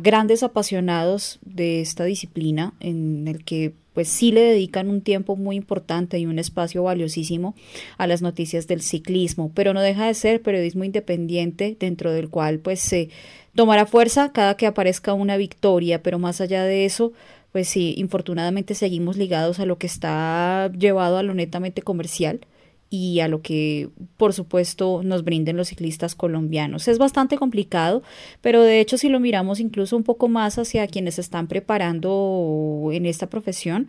grandes 0.00 0.42
apasionados 0.42 1.38
de 1.42 1.80
esta 1.80 2.04
disciplina 2.04 2.74
en 2.80 3.26
el 3.28 3.44
que 3.44 3.74
pues 3.94 4.08
sí 4.08 4.32
le 4.32 4.40
dedican 4.40 4.88
un 4.88 5.00
tiempo 5.00 5.36
muy 5.36 5.56
importante 5.56 6.18
y 6.18 6.26
un 6.26 6.38
espacio 6.38 6.82
valiosísimo 6.82 7.54
a 7.98 8.06
las 8.06 8.22
noticias 8.22 8.66
del 8.66 8.82
ciclismo, 8.82 9.50
pero 9.54 9.74
no 9.74 9.80
deja 9.80 10.06
de 10.06 10.14
ser 10.14 10.42
periodismo 10.42 10.84
independiente 10.84 11.76
dentro 11.78 12.12
del 12.12 12.28
cual 12.28 12.58
pues 12.58 12.80
se 12.80 13.10
tomará 13.54 13.86
fuerza 13.86 14.32
cada 14.32 14.56
que 14.56 14.66
aparezca 14.66 15.12
una 15.12 15.36
victoria, 15.36 16.02
pero 16.02 16.18
más 16.18 16.40
allá 16.40 16.64
de 16.64 16.84
eso, 16.84 17.12
pues 17.52 17.68
sí, 17.68 17.94
infortunadamente 17.96 18.74
seguimos 18.74 19.16
ligados 19.16 19.58
a 19.58 19.66
lo 19.66 19.78
que 19.78 19.86
está 19.86 20.70
llevado 20.72 21.18
a 21.18 21.22
lo 21.22 21.34
netamente 21.34 21.82
comercial 21.82 22.40
y 22.90 23.20
a 23.20 23.28
lo 23.28 23.40
que 23.40 23.88
por 24.16 24.32
supuesto 24.32 25.02
nos 25.04 25.22
brinden 25.22 25.56
los 25.56 25.68
ciclistas 25.68 26.16
colombianos. 26.16 26.88
Es 26.88 26.98
bastante 26.98 27.38
complicado, 27.38 28.02
pero 28.40 28.62
de 28.62 28.80
hecho 28.80 28.98
si 28.98 29.08
lo 29.08 29.20
miramos 29.20 29.60
incluso 29.60 29.96
un 29.96 30.02
poco 30.02 30.28
más 30.28 30.58
hacia 30.58 30.88
quienes 30.88 31.14
se 31.14 31.20
están 31.20 31.46
preparando 31.46 32.90
en 32.92 33.06
esta 33.06 33.28
profesión, 33.28 33.88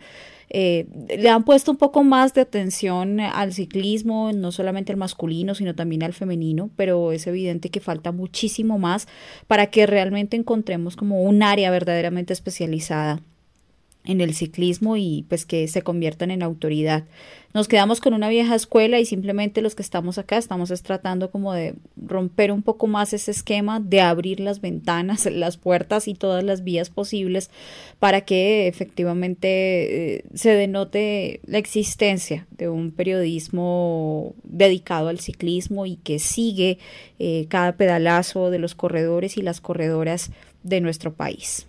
eh, 0.50 0.86
le 1.18 1.28
han 1.30 1.44
puesto 1.44 1.72
un 1.72 1.78
poco 1.78 2.04
más 2.04 2.32
de 2.34 2.42
atención 2.42 3.18
al 3.18 3.52
ciclismo, 3.52 4.32
no 4.32 4.52
solamente 4.52 4.92
al 4.92 4.98
masculino, 4.98 5.54
sino 5.54 5.74
también 5.74 6.04
al 6.04 6.12
femenino, 6.12 6.70
pero 6.76 7.10
es 7.10 7.26
evidente 7.26 7.70
que 7.70 7.80
falta 7.80 8.12
muchísimo 8.12 8.78
más 8.78 9.08
para 9.48 9.66
que 9.66 9.86
realmente 9.86 10.36
encontremos 10.36 10.94
como 10.94 11.22
un 11.22 11.42
área 11.42 11.70
verdaderamente 11.70 12.32
especializada 12.34 13.20
en 14.04 14.20
el 14.20 14.34
ciclismo 14.34 14.96
y 14.96 15.24
pues 15.28 15.46
que 15.46 15.68
se 15.68 15.82
conviertan 15.82 16.30
en 16.30 16.42
autoridad. 16.42 17.04
Nos 17.54 17.68
quedamos 17.68 18.00
con 18.00 18.14
una 18.14 18.30
vieja 18.30 18.54
escuela 18.54 18.98
y 18.98 19.04
simplemente 19.04 19.60
los 19.60 19.74
que 19.74 19.82
estamos 19.82 20.16
acá 20.16 20.38
estamos 20.38 20.70
tratando 20.82 21.30
como 21.30 21.52
de 21.52 21.74
romper 21.96 22.50
un 22.50 22.62
poco 22.62 22.86
más 22.86 23.12
ese 23.12 23.30
esquema, 23.30 23.78
de 23.78 24.00
abrir 24.00 24.40
las 24.40 24.62
ventanas, 24.62 25.26
las 25.30 25.58
puertas 25.58 26.08
y 26.08 26.14
todas 26.14 26.42
las 26.42 26.64
vías 26.64 26.88
posibles 26.88 27.50
para 27.98 28.22
que 28.22 28.68
efectivamente 28.68 30.16
eh, 30.16 30.24
se 30.32 30.54
denote 30.54 31.40
la 31.44 31.58
existencia 31.58 32.46
de 32.50 32.70
un 32.70 32.90
periodismo 32.90 34.34
dedicado 34.44 35.08
al 35.08 35.20
ciclismo 35.20 35.84
y 35.84 35.96
que 35.96 36.18
sigue 36.18 36.78
eh, 37.18 37.46
cada 37.50 37.76
pedalazo 37.76 38.50
de 38.50 38.58
los 38.58 38.74
corredores 38.74 39.36
y 39.36 39.42
las 39.42 39.60
corredoras 39.60 40.30
de 40.62 40.80
nuestro 40.80 41.12
país. 41.12 41.66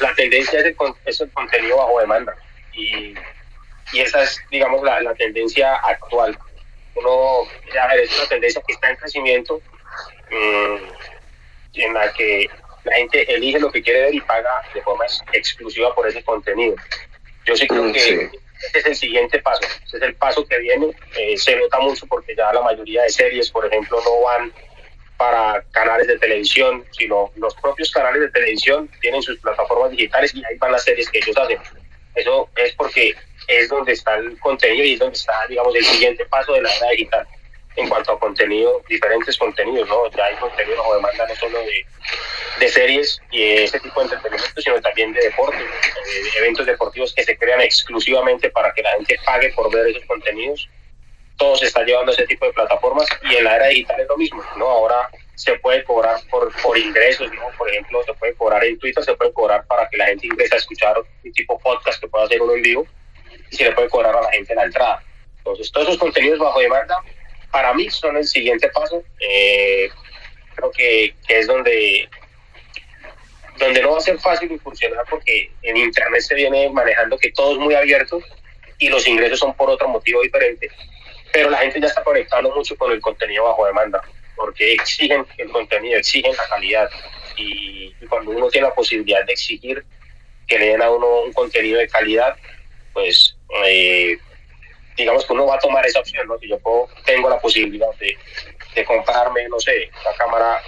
La 0.00 0.14
tendencia 0.14 0.60
es 0.60 1.20
el, 1.20 1.32
contenido 1.32 1.76
bajo 1.76 2.00
demanda 2.00 2.34
y, 2.72 3.14
y 3.92 4.00
esa 4.00 4.22
es, 4.22 4.40
digamos, 4.50 4.82
la, 4.82 5.00
la 5.00 5.14
tendencia 5.14 5.74
actual. 5.76 6.38
Uno, 6.94 7.42
ya 7.74 7.86
es 7.94 8.16
una 8.18 8.28
tendencia 8.28 8.62
que 8.66 8.72
está 8.72 8.90
en 8.90 8.96
crecimiento, 8.96 9.60
mm, 10.30 10.76
en 11.74 11.94
la 11.94 12.12
que 12.12 12.48
la 12.84 12.96
gente 12.96 13.34
elige 13.34 13.58
lo 13.58 13.70
que 13.70 13.82
quiere 13.82 14.02
ver 14.02 14.14
y 14.14 14.20
paga 14.20 14.62
de 14.72 14.80
forma 14.82 15.04
exclusiva 15.32 15.94
por 15.94 16.06
ese 16.06 16.22
contenido. 16.22 16.76
Yo 17.44 17.56
sí 17.56 17.66
creo 17.66 17.84
mm, 17.84 17.92
que 17.92 18.30
ese 18.68 18.78
es 18.78 18.86
el 18.86 18.96
siguiente 18.96 19.38
paso, 19.40 19.60
ese 19.84 19.96
es 19.96 20.02
el 20.02 20.14
paso 20.14 20.46
que 20.46 20.58
viene. 20.58 20.94
Eh, 21.16 21.36
se 21.36 21.56
nota 21.56 21.78
mucho 21.80 22.06
porque 22.06 22.34
ya 22.34 22.52
la 22.52 22.62
mayoría 22.62 23.02
de 23.02 23.10
series, 23.10 23.50
por 23.50 23.66
ejemplo, 23.66 24.00
no 24.04 24.22
van 24.22 24.52
para 25.16 25.62
canales 25.72 26.06
de 26.06 26.18
televisión, 26.18 26.84
sino 26.92 27.30
los 27.36 27.54
propios 27.56 27.90
canales 27.90 28.20
de 28.20 28.30
televisión 28.30 28.90
tienen 29.00 29.22
sus 29.22 29.38
plataformas 29.38 29.90
digitales 29.90 30.34
y 30.34 30.44
ahí 30.44 30.56
van 30.58 30.72
las 30.72 30.84
series 30.84 31.08
que 31.10 31.18
ellos 31.18 31.36
hacen. 31.36 31.58
Eso 32.14 32.48
es 32.56 32.72
porque 32.74 33.14
es 33.48 33.68
donde 33.68 33.92
está 33.92 34.16
el 34.16 34.38
contenido 34.40 34.84
y 34.84 34.94
es 34.94 34.98
donde 34.98 35.16
está, 35.16 35.46
digamos, 35.48 35.74
el 35.74 35.84
siguiente 35.84 36.24
paso 36.26 36.52
de 36.52 36.62
la 36.62 36.74
era 36.74 36.90
digital 36.90 37.26
en 37.76 37.88
cuanto 37.88 38.12
a 38.12 38.18
contenido, 38.18 38.82
diferentes 38.88 39.36
contenidos, 39.36 39.86
¿no? 39.88 40.10
Ya 40.10 40.24
hay 40.24 40.36
contenido 40.36 40.78
bajo 40.78 40.96
demanda 40.96 41.26
no 41.28 41.34
solo 41.34 41.58
de, 41.58 41.84
de 42.58 42.68
series 42.68 43.20
y 43.30 43.42
ese 43.42 43.78
tipo 43.80 44.00
de 44.00 44.06
entretenimiento, 44.06 44.60
sino 44.60 44.80
también 44.80 45.12
de 45.12 45.20
deportes, 45.20 45.60
de 45.60 46.38
eventos 46.38 46.66
deportivos 46.66 47.12
que 47.14 47.22
se 47.22 47.36
crean 47.36 47.60
exclusivamente 47.60 48.48
para 48.50 48.72
que 48.72 48.82
la 48.82 48.92
gente 48.92 49.18
pague 49.26 49.50
por 49.50 49.70
ver 49.70 49.88
esos 49.88 50.04
contenidos 50.06 50.68
todo 51.36 51.56
se 51.56 51.66
está 51.66 51.82
llevando 51.84 52.12
ese 52.12 52.26
tipo 52.26 52.46
de 52.46 52.52
plataformas 52.52 53.06
y 53.30 53.36
en 53.36 53.44
la 53.44 53.56
era 53.56 53.66
digital 53.68 54.00
es 54.00 54.08
lo 54.08 54.16
mismo, 54.16 54.42
¿no? 54.56 54.66
Ahora 54.66 55.08
se 55.34 55.54
puede 55.58 55.84
cobrar 55.84 56.16
por, 56.30 56.50
por 56.62 56.78
ingresos, 56.78 57.30
¿no? 57.32 57.42
Por 57.58 57.68
ejemplo, 57.68 58.02
se 58.04 58.14
puede 58.14 58.34
cobrar 58.34 58.64
en 58.64 58.78
Twitter, 58.78 59.04
se 59.04 59.14
puede 59.14 59.32
cobrar 59.32 59.66
para 59.66 59.88
que 59.88 59.98
la 59.98 60.06
gente 60.06 60.26
ingrese 60.26 60.54
a 60.54 60.58
escuchar 60.58 60.96
un 60.98 61.32
tipo 61.32 61.58
podcast 61.58 62.00
que 62.00 62.08
pueda 62.08 62.24
hacer 62.24 62.40
uno 62.40 62.54
en 62.54 62.62
vivo 62.62 62.86
y 63.50 63.56
se 63.56 63.64
le 63.64 63.72
puede 63.72 63.88
cobrar 63.90 64.16
a 64.16 64.22
la 64.22 64.30
gente 64.32 64.54
la 64.54 64.64
entrada. 64.64 65.02
Entonces, 65.38 65.70
todos 65.70 65.88
esos 65.88 66.00
contenidos 66.00 66.38
bajo 66.38 66.58
demanda, 66.58 66.96
para 67.50 67.74
mí 67.74 67.90
son 67.90 68.16
el 68.16 68.26
siguiente 68.26 68.68
paso. 68.70 69.02
Eh, 69.20 69.90
creo 70.54 70.70
que, 70.70 71.14
que, 71.28 71.38
es 71.38 71.46
donde, 71.46 72.08
donde 73.58 73.82
no 73.82 73.92
va 73.92 73.98
a 73.98 74.00
ser 74.00 74.18
fácil 74.18 74.50
incursionar 74.50 75.04
porque 75.10 75.50
en 75.62 75.76
Internet 75.76 76.22
se 76.22 76.34
viene 76.34 76.70
manejando 76.70 77.18
que 77.18 77.30
todo 77.32 77.52
es 77.52 77.58
muy 77.58 77.74
abierto 77.74 78.20
y 78.78 78.88
los 78.88 79.06
ingresos 79.06 79.38
son 79.38 79.54
por 79.54 79.68
otro 79.68 79.88
motivo 79.88 80.22
diferente 80.22 80.70
pero 81.36 81.50
la 81.50 81.58
gente 81.58 81.78
ya 81.82 81.88
está 81.88 82.02
conectando 82.02 82.50
mucho 82.54 82.74
con 82.78 82.90
el 82.92 83.00
contenido 83.02 83.44
bajo 83.44 83.66
demanda, 83.66 84.00
porque 84.36 84.72
exigen 84.72 85.26
el 85.36 85.50
contenido, 85.50 85.98
exigen 85.98 86.34
la 86.34 86.48
calidad. 86.48 86.88
Y, 87.36 87.92
cuando 88.08 88.30
uno 88.30 88.48
tiene 88.48 88.68
la 88.68 88.74
posibilidad 88.74 89.22
de 89.26 89.34
exigir 89.34 89.84
que 90.48 90.58
le 90.58 90.68
den 90.68 90.80
a 90.80 90.90
uno 90.90 91.24
un 91.24 91.34
contenido 91.34 91.78
de 91.78 91.88
calidad, 91.88 92.34
pues 92.94 93.36
eh, 93.66 94.16
digamos 94.96 95.26
que 95.26 95.34
uno 95.34 95.44
va 95.44 95.56
a 95.56 95.58
tomar 95.58 95.84
esa 95.84 96.00
opción, 96.00 96.26
¿no? 96.26 96.38
Si 96.38 96.48
yo 96.48 96.58
puedo, 96.58 96.88
tengo 97.04 97.28
la 97.28 97.38
posibilidad 97.38 97.94
de, 98.00 98.16
de 98.74 98.84
comprarme, 98.86 99.46
no 99.50 99.60
sé, 99.60 99.90
una 100.06 100.16
cámara 100.16 100.62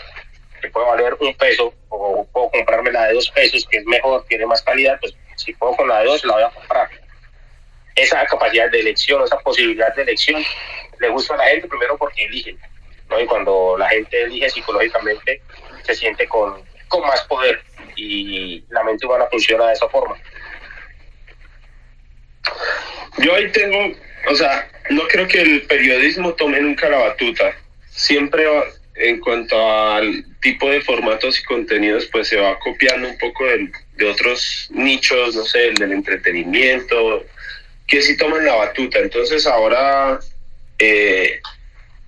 que 0.60 0.68
puede 0.68 0.86
valer 0.86 1.16
un 1.18 1.32
peso, 1.32 1.72
o 1.88 2.26
puedo 2.30 2.50
comprarme 2.50 2.92
la 2.92 3.06
de 3.06 3.14
dos 3.14 3.30
pesos, 3.30 3.66
que 3.70 3.78
es 3.78 3.86
mejor, 3.86 4.26
tiene 4.28 4.44
más 4.44 4.60
calidad, 4.60 5.00
pues 5.00 5.14
si 5.36 5.54
puedo 5.54 5.74
con 5.76 5.88
la 5.88 6.00
de 6.00 6.04
dos, 6.04 6.22
la 6.26 6.34
voy 6.34 6.42
a 6.42 6.50
comprar 6.50 6.90
esa 8.02 8.24
capacidad 8.26 8.70
de 8.70 8.80
elección, 8.80 9.22
esa 9.22 9.38
posibilidad 9.40 9.94
de 9.94 10.02
elección, 10.02 10.42
le 11.00 11.08
gusta 11.08 11.34
a 11.34 11.38
la 11.38 11.46
gente 11.46 11.68
primero 11.68 11.96
porque 11.96 12.24
eligen, 12.24 12.58
¿no? 13.08 13.20
Y 13.20 13.26
cuando 13.26 13.76
la 13.78 13.88
gente 13.88 14.22
elige 14.22 14.50
psicológicamente, 14.50 15.42
se 15.84 15.94
siente 15.94 16.26
con, 16.28 16.62
con 16.88 17.02
más 17.02 17.22
poder 17.22 17.60
y 17.96 18.64
la 18.70 18.84
mente 18.84 19.06
humana 19.06 19.26
funciona 19.30 19.66
de 19.66 19.72
esa 19.72 19.88
forma. 19.88 20.16
Yo 23.18 23.34
ahí 23.34 23.50
tengo, 23.50 23.96
o 24.30 24.34
sea, 24.34 24.70
no 24.90 25.02
creo 25.08 25.26
que 25.26 25.40
el 25.40 25.62
periodismo 25.62 26.34
tome 26.34 26.60
nunca 26.60 26.88
la 26.88 26.98
batuta. 26.98 27.52
Siempre 27.90 28.46
en 28.94 29.20
cuanto 29.20 29.56
al 29.70 30.24
tipo 30.40 30.68
de 30.70 30.80
formatos 30.80 31.38
y 31.40 31.44
contenidos, 31.44 32.06
pues 32.06 32.28
se 32.28 32.36
va 32.36 32.58
copiando 32.58 33.08
un 33.08 33.18
poco 33.18 33.46
de, 33.46 33.70
de 33.96 34.06
otros 34.06 34.68
nichos, 34.70 35.34
no 35.34 35.44
sé, 35.44 35.68
el 35.68 35.74
del 35.76 35.92
entretenimiento, 35.92 37.24
que 37.88 38.02
sí 38.02 38.16
toman 38.16 38.44
la 38.44 38.54
batuta. 38.54 38.98
Entonces 38.98 39.46
ahora 39.46 40.20
eh, 40.78 41.40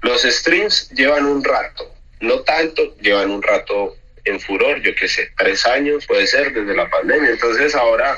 los 0.02 0.22
streams 0.22 0.90
llevan 0.90 1.24
un 1.24 1.42
rato, 1.42 1.92
no 2.20 2.40
tanto, 2.40 2.94
llevan 3.00 3.30
un 3.30 3.42
rato 3.42 3.96
en 4.24 4.38
furor, 4.38 4.80
yo 4.82 4.94
qué 4.94 5.08
sé, 5.08 5.30
tres 5.36 5.66
años 5.66 6.06
puede 6.06 6.26
ser 6.26 6.52
desde 6.52 6.76
la 6.76 6.88
pandemia. 6.88 7.30
Entonces 7.30 7.74
ahora 7.74 8.16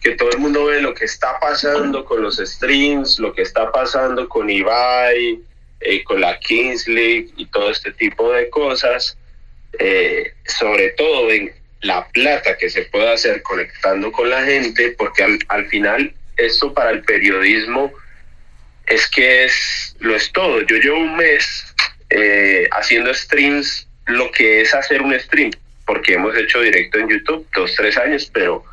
que 0.00 0.12
todo 0.12 0.30
el 0.30 0.38
mundo 0.38 0.66
ve 0.66 0.80
lo 0.80 0.94
que 0.94 1.06
está 1.06 1.38
pasando 1.40 2.04
con 2.04 2.22
los 2.22 2.36
streams, 2.36 3.18
lo 3.18 3.32
que 3.32 3.42
está 3.42 3.72
pasando 3.72 4.28
con 4.28 4.48
Ibai, 4.48 5.40
eh, 5.80 6.04
con 6.04 6.20
la 6.20 6.38
Kings 6.38 6.86
League 6.86 7.30
y 7.36 7.46
todo 7.46 7.70
este 7.70 7.90
tipo 7.92 8.32
de 8.32 8.48
cosas, 8.50 9.16
eh, 9.78 10.32
sobre 10.46 10.90
todo 10.90 11.30
en 11.30 11.52
la 11.80 12.06
plata 12.08 12.56
que 12.56 12.70
se 12.70 12.82
puede 12.82 13.12
hacer 13.12 13.42
conectando 13.42 14.12
con 14.12 14.30
la 14.30 14.42
gente, 14.44 14.94
porque 14.96 15.24
al, 15.24 15.38
al 15.48 15.66
final 15.66 16.14
esto 16.36 16.72
para 16.72 16.90
el 16.90 17.02
periodismo 17.02 17.92
es 18.86 19.08
que 19.08 19.44
es, 19.44 19.96
lo 20.00 20.14
es 20.14 20.30
todo. 20.32 20.60
Yo 20.62 20.76
llevo 20.76 20.98
un 20.98 21.16
mes 21.16 21.74
eh, 22.10 22.68
haciendo 22.72 23.12
streams, 23.14 23.88
lo 24.06 24.30
que 24.30 24.60
es 24.60 24.74
hacer 24.74 25.02
un 25.02 25.18
stream, 25.18 25.50
porque 25.86 26.14
hemos 26.14 26.36
hecho 26.36 26.60
directo 26.60 26.98
en 26.98 27.08
YouTube 27.08 27.46
dos, 27.54 27.74
tres 27.76 27.96
años, 27.96 28.30
pero 28.32 28.64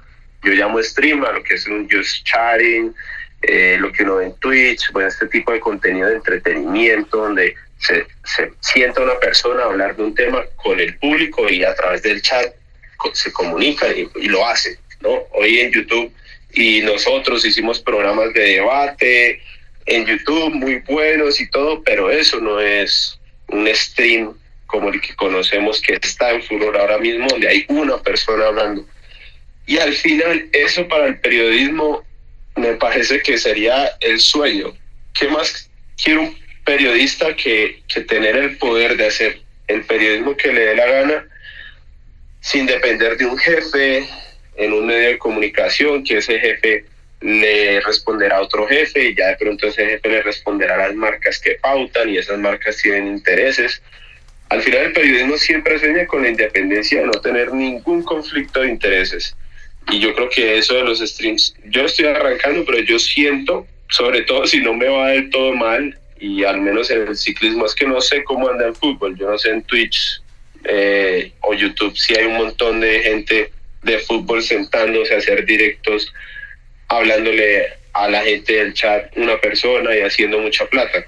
yo 0.44 0.54
llamo 0.54 0.82
stream 0.82 1.24
a 1.24 1.32
lo 1.32 1.44
que 1.44 1.56
es 1.56 1.68
un 1.68 1.90
just 1.90 2.26
chatting, 2.26 2.94
eh, 3.44 3.78
lo 3.80 3.92
que 3.92 4.04
uno 4.04 4.18
ve 4.18 4.26
en 4.26 4.36
Twitch, 4.36 4.92
bueno, 4.92 5.10
este 5.10 5.28
tipo 5.28 5.52
de 5.52 5.60
contenido 5.60 6.10
de 6.10 6.16
entretenimiento 6.16 7.18
donde 7.18 7.56
se, 7.78 8.06
sienta 8.60 9.02
una 9.02 9.18
persona 9.20 9.64
hablar 9.64 9.96
de 9.96 10.04
un 10.04 10.14
tema 10.14 10.44
con 10.58 10.80
el 10.80 10.96
público 10.98 11.50
y 11.50 11.64
a 11.64 11.74
través 11.74 12.04
del 12.04 12.22
chat 12.22 12.54
se 13.14 13.34
comunica 13.34 13.88
y, 13.88 14.08
y 14.16 14.28
lo 14.28 14.46
hace, 14.46 14.78
¿no? 15.00 15.24
Hoy 15.32 15.60
en 15.60 15.72
YouTube 15.72 16.14
y 16.54 16.82
nosotros 16.82 17.46
hicimos 17.46 17.80
programas 17.80 18.34
de 18.34 18.42
debate 18.42 19.42
en 19.86 20.06
YouTube 20.06 20.54
muy 20.54 20.76
buenos 20.80 21.40
y 21.40 21.50
todo, 21.50 21.82
pero 21.84 22.10
eso 22.10 22.40
no 22.40 22.60
es 22.60 23.20
un 23.48 23.68
stream 23.74 24.34
como 24.68 24.90
el 24.90 25.02
que 25.02 25.16
conocemos 25.16 25.82
que 25.82 26.00
está 26.02 26.32
en 26.32 26.44
furor 26.44 26.78
ahora 26.78 26.98
mismo, 26.98 27.28
donde 27.28 27.48
hay 27.48 27.66
una 27.68 28.02
persona 28.02 28.48
hablando. 28.48 28.86
Y 29.66 29.78
al 29.78 29.94
final, 29.94 30.48
eso 30.54 30.88
para 30.88 31.08
el 31.08 31.20
periodismo 31.20 32.04
me 32.56 32.74
parece 32.76 33.22
que 33.22 33.38
sería 33.38 33.92
el 34.00 34.20
sueño. 34.20 34.74
¿Qué 35.14 35.28
más 35.28 35.70
quiere 36.02 36.20
un 36.22 36.38
periodista 36.64 37.36
que, 37.36 37.82
que 37.88 38.02
tener 38.02 38.38
el 38.38 38.58
poder 38.58 38.96
de 38.98 39.08
hacer 39.08 39.42
el 39.68 39.84
periodismo 39.84 40.36
que 40.38 40.52
le 40.52 40.62
dé 40.62 40.76
la 40.76 40.86
gana 40.86 41.28
sin 42.40 42.66
depender 42.66 43.18
de 43.18 43.26
un 43.26 43.38
jefe 43.38 44.08
en 44.62 44.74
un 44.74 44.86
medio 44.86 45.10
de 45.10 45.18
comunicación, 45.18 46.04
que 46.04 46.18
ese 46.18 46.40
jefe 46.40 46.86
le 47.22 47.82
responderá 47.82 48.38
a 48.38 48.42
otro 48.42 48.68
jefe 48.68 49.10
y 49.10 49.16
ya 49.16 49.28
de 49.28 49.38
pronto 49.38 49.68
ese 49.68 49.86
jefe 49.86 50.10
le 50.10 50.22
responderá 50.22 50.76
a 50.76 50.88
las 50.88 50.96
marcas 50.96 51.40
que 51.40 51.56
pautan 51.62 52.10
y 52.10 52.18
esas 52.18 52.38
marcas 52.38 52.78
tienen 52.78 53.08
intereses. 53.08 53.82
Al 54.50 54.62
final 54.62 54.86
el 54.86 54.94
periodismo 54.94 55.38
siempre 55.38 55.80
sueña 55.80 56.06
con 56.06 56.24
la 56.24 56.30
independencia 56.30 57.00
de 57.00 57.08
no 57.08 57.14
tener 57.14 57.54
ningún 57.54 58.04
conflicto 58.04 58.62
de 58.62 58.70
intereses. 58.70 59.36
Y 59.90 60.00
yo 60.00 60.14
creo 60.14 60.30
que 60.30 60.58
eso 60.60 60.76
de 60.76 60.84
los 60.84 61.00
streams, 61.00 61.56
yo 61.66 61.86
estoy 61.86 62.06
arrancando, 62.06 62.64
pero 62.66 62.80
yo 62.80 63.00
siento, 63.00 63.66
sobre 63.90 64.22
todo 64.24 64.46
si 64.46 64.60
no 64.60 64.74
me 64.74 64.88
va 64.88 65.10
del 65.10 65.30
todo 65.32 65.54
mal, 65.56 65.98
y 66.20 66.44
al 66.44 66.62
menos 66.62 66.92
en 66.92 67.08
el 67.08 67.18
ciclismo, 67.18 67.66
es 67.66 67.74
que 67.74 67.88
no 67.88 68.00
sé 68.00 68.24
cómo 68.24 68.48
anda 68.48 68.68
el 68.68 68.76
fútbol, 68.76 69.18
yo 69.18 69.28
no 69.28 69.40
sé 69.40 69.50
en 69.50 69.64
Twitch 69.64 70.22
eh, 70.66 71.32
o 71.42 71.56
YouTube 71.56 71.98
si 71.98 72.16
hay 72.16 72.26
un 72.26 72.38
montón 72.38 72.80
de 72.80 73.00
gente 73.00 73.52
de 73.84 74.00
fútbol 74.00 74.44
sentándose 74.44 75.14
a 75.14 75.18
hacer 75.18 75.46
directos, 75.46 76.14
hablándole 76.88 77.68
a 77.94 78.08
la 78.10 78.24
gente 78.24 78.54
del 78.54 78.74
chat 78.74 79.16
una 79.18 79.40
persona 79.40 79.96
y 79.96 80.02
haciendo 80.02 80.40
mucha 80.40 80.66
plata. 80.66 81.06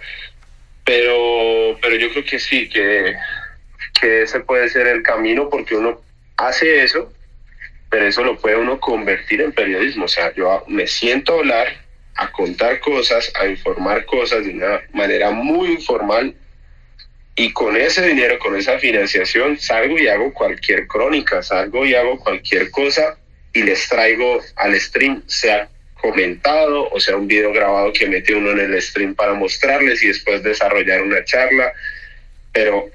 Pero, 0.86 1.78
pero 1.82 1.96
yo 1.96 2.12
creo 2.12 2.26
que 2.26 2.40
sí, 2.40 2.68
que, 2.70 3.16
que 4.00 4.24
ese 4.24 4.42
puede 4.42 4.70
ser 4.70 4.88
el 4.88 5.04
camino 5.04 5.50
porque 5.50 5.76
uno 5.76 6.02
hace 6.38 6.84
eso 6.84 7.12
pero 7.94 8.08
eso 8.08 8.24
lo 8.24 8.40
puede 8.40 8.56
uno 8.56 8.80
convertir 8.80 9.40
en 9.40 9.52
periodismo. 9.52 10.06
O 10.06 10.08
sea, 10.08 10.34
yo 10.34 10.64
me 10.68 10.88
siento 10.88 11.36
a 11.36 11.38
hablar, 11.38 11.68
a 12.16 12.32
contar 12.32 12.80
cosas, 12.80 13.32
a 13.40 13.46
informar 13.46 14.06
cosas 14.06 14.44
de 14.46 14.50
una 14.50 14.82
manera 14.94 15.30
muy 15.30 15.74
informal 15.74 16.34
y 17.36 17.52
con 17.52 17.76
ese 17.76 18.06
dinero, 18.06 18.38
con 18.38 18.56
esa 18.56 18.78
financiación, 18.78 19.58
salgo 19.60 19.98
y 19.98 20.08
hago 20.08 20.34
cualquier 20.34 20.88
crónica, 20.88 21.42
salgo 21.42 21.86
y 21.86 21.96
hago 21.96 22.20
cualquier 22.20 22.70
cosa 22.70 23.18
y 23.54 23.64
les 23.64 23.88
traigo 23.88 24.42
al 24.56 24.80
stream, 24.80 25.24
sea 25.28 25.68
comentado 26.00 26.90
o 26.90 27.00
sea 27.00 27.16
un 27.16 27.28
video 27.28 27.54
grabado 27.54 27.94
que 27.94 28.08
mete 28.08 28.36
uno 28.36 28.52
en 28.52 28.60
el 28.60 28.82
stream 28.82 29.16
para 29.16 29.34
mostrarles 29.34 30.04
y 30.04 30.08
después 30.08 30.44
desarrollar 30.44 31.02
una 31.02 31.24
charla. 31.24 31.72
Pero 32.52 32.90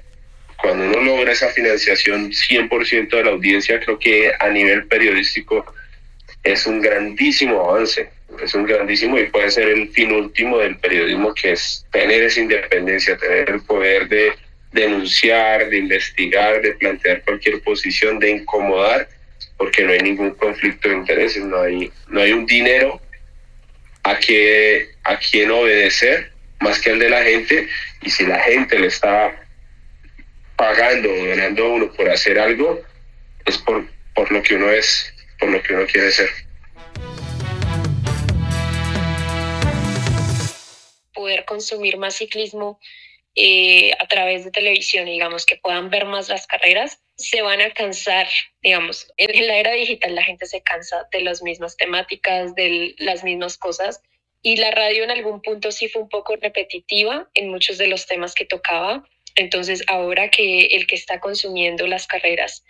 cuando 0.61 0.85
uno 0.85 1.01
logra 1.01 1.31
esa 1.31 1.49
financiación 1.49 2.31
100% 2.31 3.09
de 3.09 3.23
la 3.23 3.31
audiencia, 3.31 3.79
creo 3.79 3.97
que 3.97 4.31
a 4.39 4.49
nivel 4.49 4.85
periodístico 4.87 5.65
es 6.43 6.65
un 6.65 6.81
grandísimo 6.81 7.69
avance, 7.69 8.09
es 8.41 8.53
un 8.53 8.65
grandísimo 8.65 9.17
y 9.17 9.25
puede 9.25 9.51
ser 9.51 9.67
el 9.69 9.89
fin 9.89 10.11
último 10.11 10.59
del 10.59 10.77
periodismo, 10.77 11.33
que 11.33 11.53
es 11.53 11.85
tener 11.91 12.23
esa 12.23 12.39
independencia, 12.39 13.17
tener 13.17 13.49
el 13.49 13.61
poder 13.61 14.07
de 14.07 14.33
denunciar, 14.71 15.69
de 15.69 15.77
investigar, 15.77 16.61
de 16.61 16.73
plantear 16.73 17.23
cualquier 17.23 17.61
posición, 17.61 18.19
de 18.19 18.29
incomodar, 18.31 19.09
porque 19.57 19.83
no 19.83 19.91
hay 19.91 19.99
ningún 19.99 20.31
conflicto 20.31 20.89
de 20.89 20.95
intereses, 20.95 21.43
no 21.43 21.61
hay, 21.61 21.91
no 22.07 22.21
hay 22.21 22.31
un 22.31 22.45
dinero 22.45 23.01
a, 24.03 24.17
que, 24.19 24.89
a 25.03 25.17
quien 25.17 25.51
obedecer 25.51 26.31
más 26.59 26.79
que 26.79 26.91
el 26.91 26.99
de 26.99 27.09
la 27.09 27.23
gente, 27.23 27.67
y 28.01 28.09
si 28.09 28.25
la 28.25 28.39
gente 28.39 28.77
le 28.77 28.87
está 28.87 29.33
pagando 30.55 31.09
o 31.11 31.25
ganando 31.25 31.73
uno 31.73 31.91
por 31.93 32.09
hacer 32.09 32.37
algo, 32.37 32.81
es 33.45 33.57
por, 33.57 33.85
por 34.13 34.31
lo 34.31 34.41
que 34.43 34.55
uno 34.55 34.69
es, 34.69 35.13
por 35.39 35.49
lo 35.49 35.61
que 35.63 35.73
uno 35.73 35.85
quiere 35.85 36.11
ser. 36.11 36.29
Poder 41.29 41.45
consumir 41.45 41.97
más 41.97 42.15
ciclismo 42.15 42.79
eh, 43.35 43.91
a 43.99 44.07
través 44.07 44.45
de 44.45 44.51
televisión, 44.51 45.05
digamos, 45.05 45.45
que 45.45 45.57
puedan 45.57 45.91
ver 45.91 46.05
más 46.05 46.27
las 46.27 46.47
carreras, 46.47 47.03
se 47.17 47.43
van 47.43 47.61
a 47.61 47.69
cansar, 47.69 48.27
digamos, 48.63 49.11
en 49.17 49.45
la 49.45 49.57
era 49.57 49.73
digital 49.73 50.15
la 50.15 50.23
gente 50.23 50.47
se 50.47 50.63
cansa 50.63 51.07
de 51.11 51.21
las 51.21 51.43
mismas 51.43 51.77
temáticas, 51.77 52.55
de 52.55 52.95
las 52.97 53.23
mismas 53.23 53.59
cosas, 53.59 54.01
y 54.41 54.55
la 54.55 54.71
radio 54.71 55.03
en 55.03 55.11
algún 55.11 55.39
punto 55.43 55.71
sí 55.71 55.87
fue 55.87 56.01
un 56.01 56.09
poco 56.09 56.35
repetitiva 56.35 57.29
en 57.35 57.51
muchos 57.51 57.77
de 57.77 57.85
los 57.85 58.07
temas 58.07 58.33
que 58.33 58.45
tocaba, 58.45 59.07
entonces, 59.35 59.83
ahora 59.85 60.31
que 60.31 60.65
el 60.65 60.87
que 60.87 60.95
está 60.95 61.19
consumiendo 61.19 61.85
las 61.85 62.07
carreras 62.07 62.63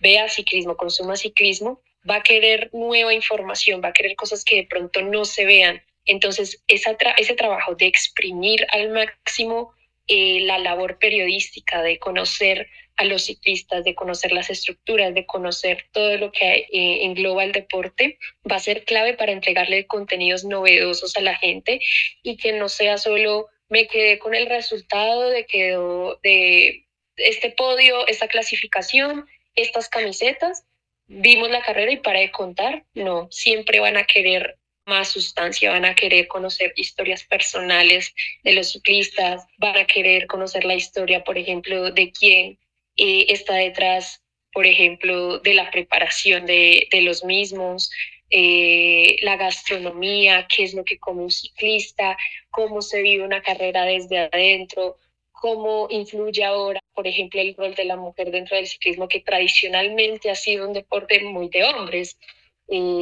vea 0.00 0.28
ciclismo, 0.28 0.76
consuma 0.76 1.16
ciclismo, 1.16 1.80
va 2.08 2.16
a 2.16 2.22
querer 2.22 2.68
nueva 2.74 3.14
información, 3.14 3.80
va 3.82 3.88
a 3.88 3.92
querer 3.94 4.16
cosas 4.16 4.44
que 4.44 4.56
de 4.56 4.66
pronto 4.66 5.00
no 5.00 5.24
se 5.24 5.46
vean. 5.46 5.82
Entonces, 6.06 6.62
ese 6.68 7.34
trabajo 7.34 7.74
de 7.74 7.86
exprimir 7.86 8.66
al 8.70 8.90
máximo 8.90 9.72
eh, 10.08 10.40
la 10.40 10.58
labor 10.58 10.98
periodística, 10.98 11.82
de 11.82 11.98
conocer 11.98 12.68
a 12.96 13.04
los 13.04 13.24
ciclistas, 13.24 13.84
de 13.84 13.94
conocer 13.94 14.32
las 14.32 14.50
estructuras, 14.50 15.14
de 15.14 15.26
conocer 15.26 15.86
todo 15.92 16.16
lo 16.18 16.32
que 16.32 16.66
eh, 16.72 17.04
engloba 17.04 17.44
el 17.44 17.52
deporte, 17.52 18.18
va 18.50 18.56
a 18.56 18.60
ser 18.60 18.84
clave 18.84 19.14
para 19.14 19.32
entregarle 19.32 19.86
contenidos 19.86 20.44
novedosos 20.44 21.16
a 21.16 21.20
la 21.20 21.36
gente 21.36 21.80
y 22.22 22.36
que 22.36 22.52
no 22.52 22.68
sea 22.68 22.98
solo 22.98 23.48
me 23.72 23.86
quedé 23.86 24.18
con 24.18 24.34
el 24.34 24.46
resultado 24.46 25.30
de 25.30 25.46
que 25.46 25.78
de 26.22 26.86
este 27.16 27.50
podio, 27.52 28.06
esta 28.06 28.28
clasificación, 28.28 29.26
estas 29.54 29.88
camisetas, 29.88 30.64
vimos 31.06 31.50
la 31.50 31.62
carrera 31.62 31.90
y 31.90 31.96
para 31.96 32.20
de 32.20 32.30
contar. 32.30 32.84
No, 32.92 33.28
siempre 33.30 33.80
van 33.80 33.96
a 33.96 34.04
querer 34.04 34.58
más 34.86 35.08
sustancia, 35.10 35.70
van 35.70 35.84
a 35.84 35.94
querer 35.94 36.28
conocer 36.28 36.72
historias 36.76 37.24
personales 37.24 38.14
de 38.42 38.52
los 38.52 38.72
ciclistas, 38.72 39.46
van 39.58 39.76
a 39.76 39.86
querer 39.86 40.26
conocer 40.26 40.64
la 40.64 40.74
historia, 40.74 41.24
por 41.24 41.38
ejemplo, 41.38 41.90
de 41.92 42.12
quién 42.12 42.58
eh, 42.96 43.26
está 43.28 43.54
detrás, 43.54 44.22
por 44.52 44.66
ejemplo, 44.66 45.38
de 45.38 45.54
la 45.54 45.70
preparación 45.70 46.46
de, 46.46 46.88
de 46.90 47.00
los 47.02 47.24
mismos, 47.24 47.90
eh, 48.30 49.16
la 49.22 49.36
gastronomía, 49.36 50.46
qué 50.54 50.64
es 50.64 50.74
lo 50.74 50.84
que 50.84 50.98
come 50.98 51.22
un 51.22 51.30
ciclista, 51.30 52.16
cómo 52.50 52.82
se 52.82 53.02
vive 53.02 53.24
una 53.24 53.42
carrera 53.42 53.84
desde 53.84 54.18
adentro, 54.18 54.96
cómo 55.32 55.86
influye 55.90 56.44
ahora, 56.44 56.80
por 56.94 57.06
ejemplo, 57.06 57.40
el 57.40 57.54
rol 57.54 57.74
de 57.74 57.84
la 57.84 57.96
mujer 57.96 58.30
dentro 58.30 58.56
del 58.56 58.66
ciclismo, 58.66 59.08
que 59.08 59.20
tradicionalmente 59.20 60.30
ha 60.30 60.34
sido 60.34 60.66
un 60.66 60.72
deporte 60.72 61.20
muy 61.22 61.48
de 61.48 61.64
hombres. 61.64 62.18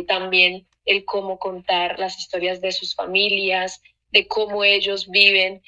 también 0.09 0.67
el 0.91 1.05
cómo 1.05 1.39
contar 1.39 1.99
las 2.01 2.19
historias 2.19 2.61
de 2.61 2.73
sus 2.73 2.95
familias, 2.95 3.81
de 4.11 4.27
cómo 4.27 4.65
ellos 4.65 5.09
viven 5.09 5.63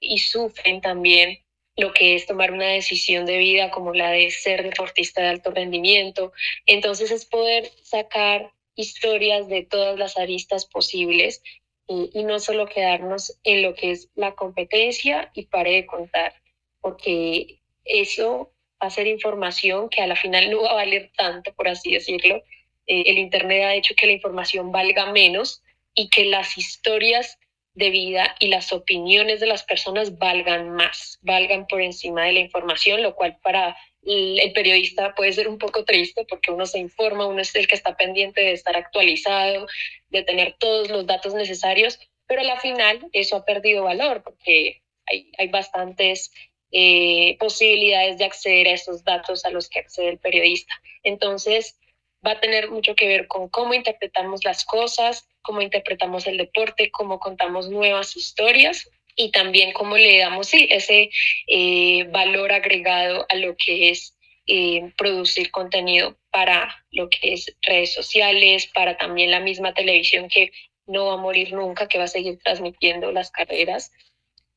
y 0.00 0.18
sufren 0.18 0.80
también 0.80 1.38
lo 1.76 1.92
que 1.92 2.16
es 2.16 2.26
tomar 2.26 2.50
una 2.50 2.66
decisión 2.66 3.26
de 3.26 3.38
vida 3.38 3.70
como 3.70 3.92
la 3.92 4.10
de 4.10 4.30
ser 4.30 4.64
deportista 4.64 5.22
de 5.22 5.28
alto 5.28 5.50
rendimiento. 5.52 6.32
Entonces 6.64 7.10
es 7.12 7.26
poder 7.26 7.70
sacar 7.82 8.50
historias 8.74 9.48
de 9.48 9.62
todas 9.62 9.98
las 9.98 10.18
aristas 10.18 10.66
posibles 10.66 11.42
y, 11.86 12.24
no 12.24 12.40
solo 12.40 12.66
quedarnos 12.66 13.38
en 13.44 13.62
lo 13.62 13.74
que 13.74 13.92
es 13.92 14.10
la 14.16 14.34
competencia 14.34 15.30
y 15.34 15.46
pare 15.46 15.72
de 15.72 15.86
contar, 15.86 16.34
porque 16.80 17.60
eso 17.84 18.52
va 18.82 18.88
a 18.88 18.90
ser 18.90 19.06
información 19.06 19.88
que 19.88 20.02
a 20.02 20.08
la 20.08 20.16
final 20.16 20.50
no 20.50 20.62
va 20.62 20.70
a 20.70 20.74
valer 20.74 21.12
tanto, 21.16 21.54
por 21.54 21.68
así 21.68 21.92
decirlo. 21.92 22.42
Eh, 22.86 23.04
el 23.06 23.18
Internet 23.18 23.64
ha 23.64 23.74
hecho 23.74 23.94
que 23.94 24.06
la 24.06 24.12
información 24.12 24.72
valga 24.72 25.12
menos 25.12 25.62
y 25.94 26.08
que 26.08 26.24
las 26.24 26.56
historias 26.58 27.38
de 27.74 27.90
vida 27.90 28.34
y 28.40 28.48
las 28.48 28.72
opiniones 28.72 29.40
de 29.40 29.46
las 29.46 29.62
personas 29.62 30.18
valgan 30.18 30.70
más, 30.70 31.18
valgan 31.22 31.66
por 31.66 31.82
encima 31.82 32.24
de 32.24 32.32
la 32.32 32.40
información, 32.40 33.02
lo 33.02 33.14
cual 33.14 33.38
para 33.42 33.76
el 34.06 34.52
periodista 34.52 35.14
puede 35.14 35.32
ser 35.32 35.48
un 35.48 35.58
poco 35.58 35.84
triste 35.84 36.24
porque 36.28 36.52
uno 36.52 36.64
se 36.64 36.78
informa, 36.78 37.26
uno 37.26 37.40
es 37.40 37.54
el 37.56 37.66
que 37.66 37.74
está 37.74 37.96
pendiente 37.96 38.40
de 38.40 38.52
estar 38.52 38.76
actualizado, 38.76 39.66
de 40.10 40.22
tener 40.22 40.54
todos 40.58 40.88
los 40.90 41.06
datos 41.06 41.34
necesarios, 41.34 41.98
pero 42.26 42.40
a 42.42 42.44
la 42.44 42.60
final 42.60 43.08
eso 43.12 43.36
ha 43.36 43.44
perdido 43.44 43.84
valor 43.84 44.22
porque 44.22 44.82
hay, 45.06 45.32
hay 45.38 45.48
bastantes 45.48 46.30
eh, 46.70 47.36
posibilidades 47.38 48.18
de 48.18 48.24
acceder 48.24 48.68
a 48.68 48.72
esos 48.72 49.04
datos 49.04 49.44
a 49.44 49.50
los 49.50 49.68
que 49.68 49.80
accede 49.80 50.10
el 50.10 50.18
periodista. 50.18 50.72
Entonces, 51.02 51.78
va 52.26 52.32
a 52.32 52.40
tener 52.40 52.70
mucho 52.70 52.94
que 52.94 53.06
ver 53.06 53.28
con 53.28 53.48
cómo 53.48 53.74
interpretamos 53.74 54.44
las 54.44 54.64
cosas, 54.64 55.28
cómo 55.42 55.62
interpretamos 55.62 56.26
el 56.26 56.38
deporte, 56.38 56.90
cómo 56.90 57.20
contamos 57.20 57.68
nuevas 57.70 58.16
historias 58.16 58.90
y 59.14 59.30
también 59.30 59.72
cómo 59.72 59.96
le 59.96 60.18
damos 60.18 60.48
sí, 60.48 60.66
ese 60.70 61.10
eh, 61.46 62.04
valor 62.10 62.52
agregado 62.52 63.26
a 63.28 63.36
lo 63.36 63.56
que 63.56 63.90
es 63.90 64.16
eh, 64.46 64.92
producir 64.96 65.50
contenido 65.50 66.18
para 66.30 66.84
lo 66.90 67.08
que 67.08 67.32
es 67.32 67.56
redes 67.62 67.94
sociales, 67.94 68.66
para 68.74 68.96
también 68.96 69.30
la 69.30 69.40
misma 69.40 69.72
televisión 69.72 70.28
que 70.28 70.50
no 70.86 71.06
va 71.06 71.14
a 71.14 71.18
morir 71.18 71.52
nunca, 71.52 71.88
que 71.88 71.98
va 71.98 72.04
a 72.04 72.08
seguir 72.08 72.38
transmitiendo 72.44 73.10
las 73.12 73.30
carreras. 73.30 73.92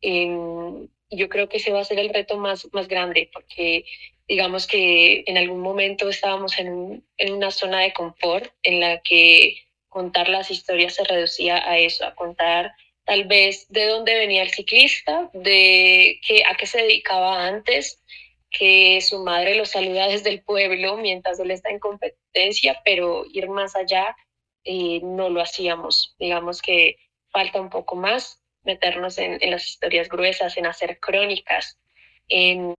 yo 0.02 1.28
creo 1.30 1.50
que 1.50 1.58
ese 1.58 1.72
va 1.72 1.82
a 1.82 1.86
ser 1.86 2.00
el 2.00 2.14
reto 2.14 2.38
más, 2.38 2.68
más 2.72 2.88
grande, 2.88 3.30
porque 3.34 3.84
digamos 4.30 4.68
que 4.68 5.24
en 5.26 5.38
algún 5.38 5.60
momento 5.60 6.08
estábamos 6.08 6.58
en, 6.60 7.04
en 7.18 7.34
una 7.34 7.50
zona 7.50 7.82
de 7.82 7.94
confort 7.94 8.54
en 8.62 8.80
la 8.80 9.02
que 9.02 9.58
contar 9.90 10.30
las 10.30 10.52
historias 10.52 10.94
se 10.94 11.04
reducía 11.04 11.68
a 11.68 11.80
eso, 11.80 12.06
a 12.06 12.14
contar 12.14 12.72
tal 13.06 13.26
vez 13.26 13.68
de 13.70 13.88
dónde 13.88 14.16
venía 14.16 14.44
el 14.44 14.52
ciclista, 14.52 15.32
de 15.34 16.22
qué, 16.26 16.44
a 16.46 16.54
qué 16.56 16.68
se 16.68 16.84
dedicaba 16.84 17.48
antes, 17.48 18.04
que 18.52 19.02
su 19.02 19.24
madre 19.24 19.56
lo 19.56 19.66
saluda 19.66 20.08
desde 20.08 20.30
el 20.30 20.44
pueblo 20.44 20.98
mientras 20.98 21.40
él 21.40 21.50
está 21.50 21.72
en 21.72 21.80
competencia, 21.80 22.80
pero 22.86 23.26
ir 23.34 23.50
más 23.50 23.76
allá 23.76 24.16
eh, 24.64 25.02
no 25.02 25.30
lo 25.30 25.42
hacíamos. 25.42 26.16
Digamos 26.20 26.62
que 26.62 26.98
falta 27.32 27.60
un 27.60 27.72
poco 27.72 27.96
más 27.96 28.44
meternos 28.64 29.18
en, 29.18 29.40
en 29.42 29.52
las 29.52 29.68
historias 29.68 30.08
gruesas, 30.08 30.56
en 30.58 30.68
hacer 30.68 31.00
crónicas, 31.00 31.80
en 32.28 32.76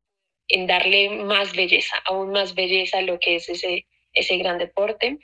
en 0.51 0.67
darle 0.67 1.11
más 1.11 1.55
belleza, 1.55 1.97
aún 2.05 2.31
más 2.33 2.55
belleza 2.55 2.99
a 2.99 3.03
lo 3.03 3.19
que 3.19 3.37
es 3.37 3.49
ese, 3.49 3.87
ese 4.13 4.37
gran 4.37 4.59
deporte. 4.59 5.19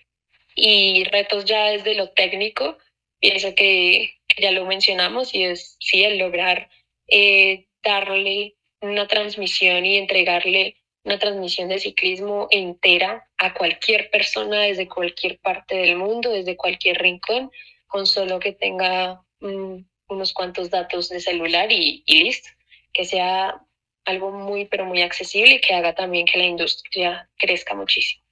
Y 0.54 1.04
retos 1.04 1.44
ya 1.44 1.66
desde 1.66 1.94
lo 1.94 2.10
técnico, 2.10 2.78
pienso 3.20 3.54
que, 3.54 4.14
ya 4.38 4.50
lo 4.50 4.66
mencionamos 4.66 5.34
y 5.34 5.44
es 5.44 5.76
sí 5.80 6.04
el 6.04 6.18
lograr 6.18 6.68
eh, 7.08 7.66
darle 7.82 8.56
una 8.80 9.06
transmisión 9.06 9.84
y 9.84 9.96
entregarle 9.96 10.76
una 11.04 11.18
transmisión 11.18 11.68
de 11.68 11.78
ciclismo 11.78 12.48
entera 12.50 13.28
a 13.38 13.54
cualquier 13.54 14.10
persona 14.10 14.62
desde 14.62 14.88
cualquier 14.88 15.38
parte 15.38 15.76
del 15.76 15.96
mundo, 15.96 16.30
desde 16.30 16.56
cualquier 16.56 16.98
rincón, 16.98 17.50
con 17.86 18.06
solo 18.06 18.40
que 18.40 18.52
tenga 18.52 19.22
mm, 19.40 19.76
unos 20.08 20.32
cuantos 20.32 20.70
datos 20.70 21.08
de 21.08 21.20
celular 21.20 21.70
y, 21.70 22.02
y 22.06 22.24
listo, 22.24 22.48
que 22.92 23.04
sea 23.04 23.65
algo 24.06 24.30
muy, 24.30 24.64
pero 24.64 24.84
muy 24.86 25.02
accesible 25.02 25.54
y 25.54 25.60
que 25.60 25.74
haga 25.74 25.94
también 25.94 26.26
que 26.26 26.38
la 26.38 26.44
industria 26.44 27.28
crezca 27.36 27.74
muchísimo. 27.74 28.22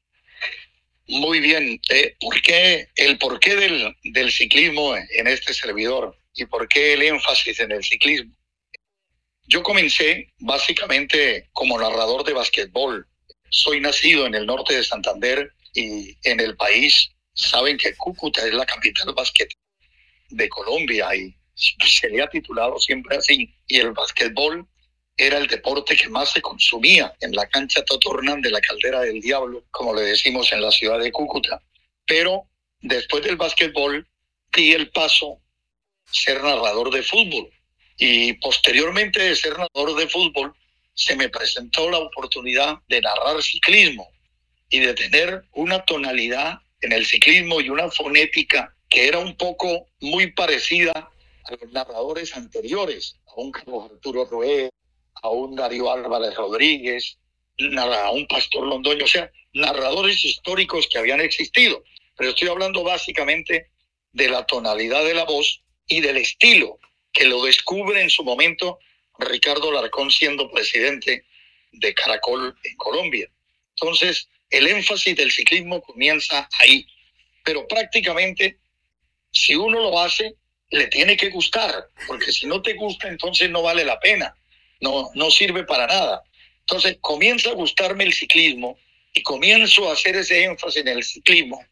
Muy 1.07 1.41
bien. 1.41 1.81
Eh, 1.91 2.17
¿por 2.19 2.41
qué, 2.41 2.89
¿El 2.97 3.19
porqué 3.19 3.57
del, 3.57 4.33
ciclismo 4.33 4.97
en 4.97 5.27
este 5.27 5.53
servidor 5.53 6.17
y 6.35 6.47
por 6.47 6.67
qué 6.67 6.95
el 6.95 7.03
énfasis 7.03 7.61
en 7.61 7.73
el 7.73 7.85
ciclismo? 7.85 8.33
Yo 9.47 9.63
comencé 9.63 10.33
básicamente 10.39 11.51
como 11.53 11.79
narrador 11.79 12.25
de 12.25 12.33
básquetbol. 12.33 13.07
Soy 13.51 13.81
nacido 13.81 14.27
en 14.27 14.35
el 14.35 14.47
norte 14.47 14.75
de 14.75 14.85
Santander 14.85 15.53
y 15.75 16.17
en 16.23 16.41
el 16.41 16.57
país 16.57 17.11
saben 17.35 17.77
que 17.77 17.95
Cúcuta 17.97 18.47
es 18.47 18.55
la 18.55 18.65
capital 18.65 19.13
básquet 19.13 19.51
de 20.31 20.49
Colombia 20.49 21.15
y 21.15 21.37
se 21.55 22.23
ha 22.23 22.29
titulado 22.29 22.79
siempre 22.79 23.17
así. 23.17 23.55
Y 23.67 23.79
el 23.79 23.93
básquetbol 23.93 24.67
era 25.17 25.39
el 25.39 25.47
deporte 25.47 25.97
que 25.97 26.09
más 26.09 26.31
se 26.33 26.43
consumía 26.43 27.15
en 27.21 27.33
la 27.33 27.49
cancha 27.49 27.85
Totornán 27.85 28.41
de 28.41 28.51
la 28.51 28.61
Caldera 28.61 29.01
del 29.01 29.21
Diablo, 29.21 29.65
como 29.71 29.95
le 29.95 30.03
decimos 30.03 30.53
en 30.53 30.61
la 30.61 30.71
ciudad 30.71 30.99
de 30.99 31.13
Cúcuta. 31.13 31.63
Pero 32.05 32.49
después 32.81 33.23
del 33.25 33.37
básquetbol 33.37 34.07
di 34.55 34.73
el 34.73 34.91
paso 34.91 35.41
ser 36.11 36.43
narrador 36.43 36.93
de 36.93 37.03
fútbol 37.03 37.51
y 37.97 38.33
posteriormente 38.35 39.23
de 39.23 39.37
ser 39.37 39.53
narrador 39.53 39.97
de 39.97 40.09
fútbol 40.09 40.55
se 40.95 41.17
me 41.17 41.29
presentó 41.29 41.91
la 41.91 41.99
oportunidad 41.99 42.79
de 42.89 43.01
narrar 43.01 43.43
ciclismo 43.43 44.09
y 44.69 44.81
de 44.81 44.95
tener 44.95 45.45
una 45.53 45.85
tonalidad 45.85 46.61
en 46.81 46.93
el 46.93 47.07
ciclismo 47.07 47.61
y 47.61 47.71
una 47.71 47.91
fonética 47.91 48.75
que 48.89 49.09
era 49.09 49.19
un 49.19 49.37
poco 49.37 49.87
muy 50.01 50.33
parecida 50.33 50.93
a 50.93 51.51
los 51.51 51.73
narradores 51.73 52.37
anteriores, 52.37 53.17
a 53.27 53.41
un 53.41 53.51
Carlos 53.51 53.91
Arturo 53.91 54.25
Roé, 54.25 54.71
a 55.23 55.29
un 55.29 55.57
Darío 55.57 55.91
Álvarez 55.91 56.35
Rodríguez, 56.35 57.19
a 57.79 58.11
un 58.11 58.27
Pastor 58.27 58.67
Londoño, 58.67 59.05
o 59.05 59.09
sea, 59.09 59.31
narradores 59.53 60.25
históricos 60.25 60.89
que 60.89 60.99
habían 60.99 61.21
existido. 61.21 61.85
Pero 62.17 62.31
estoy 62.31 62.49
hablando 62.49 62.83
básicamente 62.83 63.71
de 64.13 64.29
la 64.29 64.45
tonalidad 64.47 65.05
de 65.05 65.15
la 65.15 65.25
voz 65.25 65.63
y 65.87 66.01
del 66.01 66.17
estilo 66.17 66.79
que 67.13 67.27
lo 67.27 67.45
descubre 67.45 68.01
en 68.03 68.11
su 68.11 68.25
momento 68.25 68.79
Ricardo 69.19 69.71
Larcón 69.71 70.11
siendo 70.11 70.51
presidente 70.51 71.25
de 71.73 71.95
Caracol 71.95 72.57
en 72.63 72.77
Colombia. 72.77 73.29
Entonces, 73.71 74.29
el 74.51 74.67
énfasis 74.67 75.17
del 75.17 75.31
ciclismo 75.31 75.81
comienza 75.81 76.49
ahí, 76.59 76.87
pero 77.45 77.67
prácticamente 77.67 78.59
si 79.31 79.55
uno 79.55 79.81
lo 79.81 80.01
hace, 80.01 80.35
le 80.71 80.87
tiene 80.89 81.17
que 81.17 81.31
gustar, 81.31 81.89
porque 82.07 82.33
si 82.33 82.47
no 82.47 82.63
te 82.63 82.75
gusta, 82.75 83.09
entonces 83.09 83.51
no 83.51 83.63
vale 83.63 83.85
la 83.85 83.99
pena 84.01 84.35
no, 84.85 85.11
no 85.15 85.31
sirve 85.31 85.65
para 85.65 85.87
nada. 85.87 86.23
Entonces 86.61 86.99
comienza 87.01 87.51
a 87.51 87.55
gustarme 87.55 88.05
el 88.05 88.13
ciclismo 88.13 88.79
y 89.13 89.23
comienzo 89.23 89.89
a 89.89 89.95
hacer 89.95 90.15
ese 90.17 90.45
énfasis 90.45 90.83
en 90.83 90.89
el 90.89 91.03
ciclismo 91.03 91.65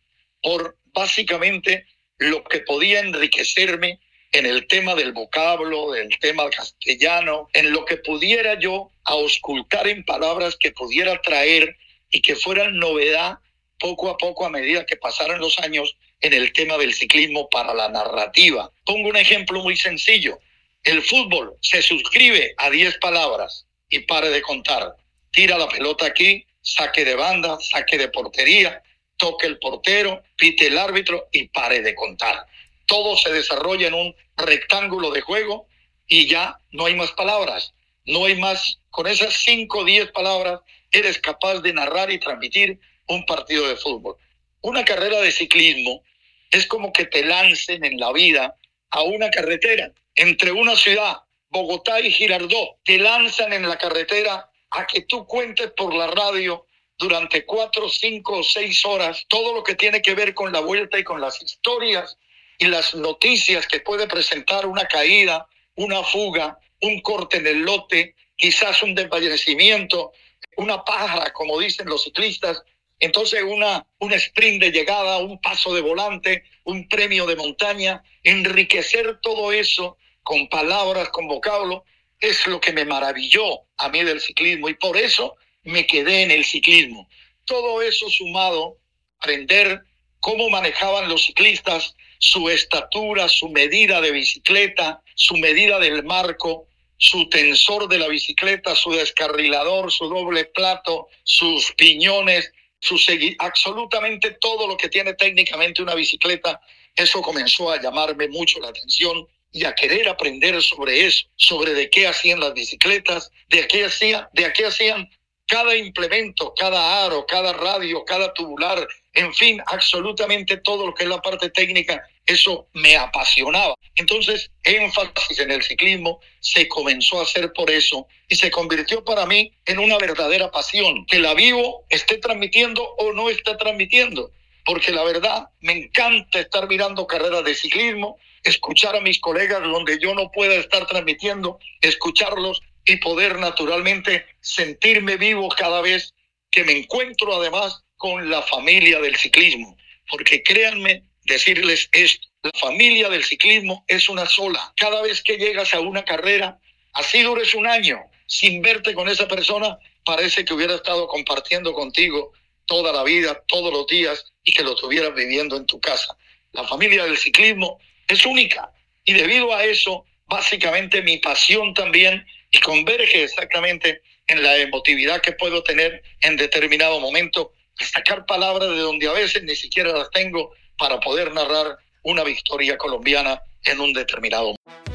por 0.43 0.77
básicamente 0.93 1.87
lo 2.19 2.43
que 2.45 2.61
podía 2.61 3.01
enriquecerme 3.01 4.01
en 4.33 4.47
el 4.47 4.67
tema 4.67 4.95
del 4.95 5.13
vocablo, 5.13 5.93
del 5.93 6.09
tema 6.19 6.49
castellano, 6.51 7.49
en 7.53 7.73
lo 7.73 7.85
que 7.85 7.99
pudiera 7.99 8.59
yo 8.59 8.91
auscultar 9.05 9.87
en 9.87 10.05
palabras 10.05 10.57
que 10.59 10.73
pudiera 10.73 11.21
traer 11.21 11.77
y 12.11 12.23
que 12.23 12.35
fueran 12.35 12.79
novedad 12.79 13.39
poco 13.79 14.09
a 14.09 14.17
poco 14.17 14.47
a 14.47 14.51
medida 14.51 14.87
que 14.87 14.97
pasaran 14.97 15.41
los 15.41 15.59
años 15.59 15.97
en 16.21 16.33
el 16.33 16.53
tema 16.53 16.79
del 16.79 16.95
ciclismo 16.95 17.49
para 17.51 17.75
la 17.75 17.89
narrativa. 17.89 18.71
Pongo 18.87 19.09
un 19.09 19.17
ejemplo 19.17 19.61
muy 19.63 19.77
sencillo. 19.77 20.39
El 20.85 21.01
fútbol 21.01 21.57
se 21.61 21.81
suscribe 21.81 22.55
a 22.57 22.69
10 22.69 22.99
palabras 22.99 23.67
y 23.89 24.01
pare 24.01 24.31
de 24.31 24.43
contar. 24.43 24.97
Tira 25.31 25.57
la 25.57 25.69
pelota 25.69 26.07
aquí, 26.07 26.45
saque 26.61 27.05
de 27.05 27.15
banda, 27.15 27.57
saque 27.61 27.97
de 27.97 28.09
portería, 28.09 28.83
toque 29.17 29.47
el 29.47 29.61
portero, 29.61 30.25
pite 30.37 30.67
el 30.67 30.77
árbitro 30.77 31.29
y 31.31 31.47
pare 31.49 31.83
de 31.83 31.95
contar. 31.95 32.47
Todo 32.87 33.17
se 33.17 33.33
desarrolla 33.33 33.87
en 33.87 33.95
un 33.95 34.17
rectángulo 34.37 35.13
de 35.13 35.21
juego 35.21 35.69
y 36.09 36.27
ya 36.27 36.59
no 36.73 36.87
hay 36.87 36.97
más 36.97 37.13
palabras. 37.13 37.75
No 38.05 38.25
hay 38.25 38.35
más. 38.35 38.81
Con 38.91 39.07
esas 39.07 39.35
5 39.45 39.79
o 39.79 39.85
10 39.85 40.11
palabras 40.11 40.61
eres 40.91 41.17
capaz 41.19 41.61
de 41.61 41.73
narrar 41.75 42.11
y 42.11 42.19
transmitir 42.19 42.81
un 43.07 43.25
partido 43.25 43.69
de 43.69 43.77
fútbol. 43.77 44.17
Una 44.63 44.85
carrera 44.85 45.21
de 45.21 45.31
ciclismo 45.31 46.03
es 46.51 46.67
como 46.67 46.93
que 46.93 47.07
te 47.07 47.25
lancen 47.25 47.85
en 47.85 48.01
la 48.01 48.13
vida 48.13 48.57
a 48.91 49.03
una 49.03 49.31
carretera 49.31 49.93
entre 50.15 50.53
una 50.53 50.77
ciudad, 50.77 51.23
Bogotá 51.49 52.01
y 52.01 52.11
Girardot, 52.11 52.79
te 52.85 52.99
lanzan 52.99 53.53
en 53.53 53.69
la 53.69 53.77
carretera 53.77 54.51
a 54.71 54.87
que 54.87 55.03
tú 55.03 55.27
cuentes 55.27 55.71
por 55.77 55.95
la 55.95 56.07
radio 56.07 56.67
durante 56.99 57.45
cuatro, 57.45 57.89
cinco 57.89 58.39
o 58.39 58.43
seis 58.43 58.85
horas 58.85 59.25
todo 59.29 59.55
lo 59.55 59.63
que 59.63 59.75
tiene 59.75 60.01
que 60.01 60.15
ver 60.15 60.35
con 60.35 60.53
la 60.53 60.61
vuelta 60.61 60.99
y 60.99 61.05
con 61.05 61.21
las 61.21 61.41
historias 61.43 62.17
y 62.59 62.67
las 62.67 62.95
noticias 62.95 63.67
que 63.67 63.81
puede 63.81 64.07
presentar 64.07 64.67
una 64.67 64.87
caída, 64.87 65.47
una 65.75 66.03
fuga, 66.03 66.59
un 66.81 67.01
corte 67.01 67.39
en 67.39 67.47
el 67.47 67.63
lote, 67.63 68.15
quizás 68.37 68.83
un 68.83 68.95
desfallecimiento, 68.95 70.13
una 70.57 70.85
paja, 70.85 71.33
como 71.33 71.59
dicen 71.59 71.89
los 71.89 72.05
ciclistas, 72.05 72.63
entonces 72.99 73.43
una, 73.43 73.85
un 73.99 74.13
sprint 74.13 74.63
de 74.63 74.71
llegada, 74.71 75.19
un 75.19 75.41
paso 75.41 75.75
de 75.75 75.81
volante, 75.81 76.45
un 76.65 76.89
premio 76.89 77.27
de 77.27 77.37
montaña, 77.37 78.03
enriquecer 78.23 79.19
todo 79.21 79.51
eso 79.53 79.97
con 80.23 80.49
palabras, 80.49 81.09
con 81.11 81.29
vocablo, 81.29 81.85
es 82.21 82.47
lo 82.47 82.61
que 82.61 82.73
me 82.73 82.85
maravilló 82.85 83.63
a 83.77 83.89
mí 83.89 84.05
del 84.05 84.21
ciclismo 84.21 84.69
y 84.69 84.75
por 84.75 84.97
eso 84.97 85.37
me 85.65 85.87
quedé 85.87 86.23
en 86.23 86.31
el 86.31 86.45
ciclismo. 86.45 87.09
Todo 87.45 87.83
eso 87.83 88.09
sumado, 88.09 88.79
aprender 89.19 89.83
cómo 90.21 90.49
manejaban 90.51 91.09
los 91.09 91.25
ciclistas 91.25 91.95
su 92.23 92.49
estatura, 92.49 93.29
su 93.29 93.49
medida 93.49 94.01
de 94.01 94.13
bicicleta, 94.13 95.03
su 95.17 95.37
medida 95.39 95.81
del 95.81 96.05
marco, 96.05 96.69
su 96.97 97.29
tensor 97.29 97.89
de 97.89 97.99
la 97.99 98.07
bicicleta, 98.07 98.77
su 98.77 98.93
descarrilador, 98.93 99.91
su 99.91 100.09
doble 100.09 100.45
plato, 100.45 101.09
sus 101.25 101.73
piñones, 101.73 102.53
su 102.79 102.97
absolutamente 103.41 104.37
todo 104.41 104.69
lo 104.69 104.77
que 104.77 104.89
tiene 104.89 105.15
técnicamente 105.15 105.83
una 105.83 105.97
bicicleta, 105.97 106.61
eso 106.95 107.21
comenzó 107.23 107.73
a 107.73 107.83
llamarme 107.83 108.29
mucho 108.29 108.61
la 108.61 108.69
atención 108.69 109.27
y 109.53 109.65
a 109.65 109.75
querer 109.75 110.09
aprender 110.09 110.61
sobre 110.63 111.07
eso, 111.07 111.27
sobre 111.37 111.75
de 111.75 111.91
qué 111.91 112.07
hacían 112.07 112.41
las 112.41 112.55
bicicletas, 112.55 113.31
de 113.49 113.67
qué 113.69 113.85
hacían, 113.85 114.27
de 114.33 114.53
qué 114.53 114.67
hacían 114.67 115.09
cada 115.47 115.77
implemento, 115.77 116.55
cada 116.57 117.05
aro, 117.05 117.27
cada 117.27 117.53
radio, 117.53 118.05
cada 118.07 118.33
tubular, 118.33 118.87
en 119.13 119.35
fin, 119.35 119.63
absolutamente 119.67 120.57
todo 120.57 120.87
lo 120.87 120.95
que 120.95 121.05
es 121.05 121.11
la 121.11 121.21
parte 121.21 121.51
técnica, 121.51 122.03
eso 122.25 122.69
me 122.73 122.97
apasionaba. 122.97 123.75
Entonces, 123.97 124.51
énfasis 124.63 125.39
en 125.41 125.51
el 125.51 125.63
ciclismo 125.63 126.21
se 126.41 126.67
comenzó 126.69 127.21
a 127.21 127.25
hacer 127.25 127.53
por 127.53 127.71
eso 127.71 128.07
y 128.29 128.37
se 128.37 128.51
convirtió 128.51 129.05
para 129.05 129.27
mí 129.27 129.53
en 129.67 129.79
una 129.79 129.99
verdadera 129.99 130.51
pasión, 130.51 131.05
que 131.07 131.19
la 131.19 131.35
vivo, 131.35 131.85
esté 131.91 132.17
transmitiendo 132.17 132.83
o 132.97 133.13
no 133.13 133.29
esté 133.29 133.55
transmitiendo, 133.57 134.31
porque 134.65 134.93
la 134.93 135.05
verdad 135.05 135.49
me 135.61 135.73
encanta 135.73 136.41
estar 136.41 136.67
mirando 136.69 137.07
carreras 137.07 137.45
de 137.45 137.55
ciclismo, 137.55 138.17
escuchar 138.43 138.97
a 138.97 139.01
mis 139.01 139.21
colegas 139.21 139.63
donde 139.63 139.99
yo 139.99 140.15
no 140.15 140.31
pueda 140.31 140.55
estar 140.55 140.87
transmitiendo, 140.87 141.59
escucharlos 141.81 142.61
y 142.85 142.97
poder 142.97 143.39
naturalmente 143.39 144.27
sentirme 144.41 145.17
vivo 145.17 145.49
cada 145.51 145.81
vez 145.81 146.15
que 146.51 146.65
me 146.65 146.73
encuentro 146.73 147.35
además 147.35 147.83
con 147.97 148.29
la 148.29 148.43
familia 148.43 149.01
del 149.01 149.17
ciclismo. 149.17 149.77
Porque 150.11 150.43
créanme 150.43 151.05
decirles 151.25 151.89
esto, 151.93 152.29
la 152.43 152.51
familia 152.59 153.09
del 153.09 153.25
ciclismo 153.25 153.85
es 153.87 154.09
una 154.09 154.27
sola. 154.27 154.73
Cada 154.77 155.01
vez 155.03 155.23
que 155.23 155.37
llegas 155.37 155.73
a 155.75 155.81
una 155.81 156.05
carrera, 156.05 156.59
así 156.95 157.23
dures 157.23 157.55
un 157.55 157.67
año 157.67 158.01
sin 158.27 158.63
verte 158.63 158.95
con 158.95 159.09
esa 159.09 159.29
persona, 159.29 159.79
parece 160.05 160.45
que 160.45 160.55
hubiera 160.55 160.75
estado 160.75 161.07
compartiendo 161.07 161.73
contigo 161.73 162.33
toda 162.67 162.93
la 162.93 163.05
vida, 163.05 163.43
todos 163.47 163.73
los 163.73 163.87
días 163.87 164.33
y 164.43 164.53
que 164.53 164.65
lo 164.65 164.75
estuvieras 164.75 165.15
viviendo 165.15 165.57
en 165.57 165.67
tu 165.67 165.81
casa. 165.81 166.17
La 166.53 166.65
familia 166.65 167.05
del 167.05 167.17
ciclismo 167.17 167.79
es 168.09 168.27
única 168.27 168.73
y 169.05 169.13
debido 169.13 169.55
a 169.55 169.65
eso, 169.65 170.05
básicamente 170.27 171.03
mi 171.03 171.19
pasión 171.19 171.75
también 171.75 172.25
y 172.51 172.61
converge 172.61 173.25
exactamente 173.25 174.03
en 174.27 174.43
la 174.43 174.57
emotividad 174.59 175.21
que 175.21 175.33
puedo 175.33 175.63
tener 175.63 176.03
en 176.21 176.37
determinado 176.37 177.01
momento, 177.01 177.53
sacar 177.77 178.25
palabras 178.27 178.69
de 178.71 178.79
donde 178.79 179.09
a 179.09 179.13
veces 179.13 179.43
ni 179.43 179.57
siquiera 179.57 179.93
las 179.93 180.11
tengo 180.11 180.53
para 180.79 181.01
poder 181.01 181.33
narrar 181.33 181.77
una 182.03 182.25
victoria 182.25 182.77
colombiana 182.77 183.41
en 183.65 183.81
un 183.81 183.93
determinado 183.93 184.55
momento. 184.55 184.93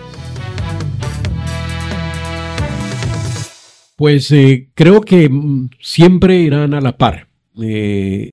Pues 3.95 4.31
eh, 4.31 4.67
creo 4.75 5.01
que 5.01 5.27
mm, 5.27 5.71
siempre 5.81 6.35
irán 6.35 6.73
a 6.75 6.81
la 6.81 6.95
par. 6.95 7.27
Eh, 7.59 8.29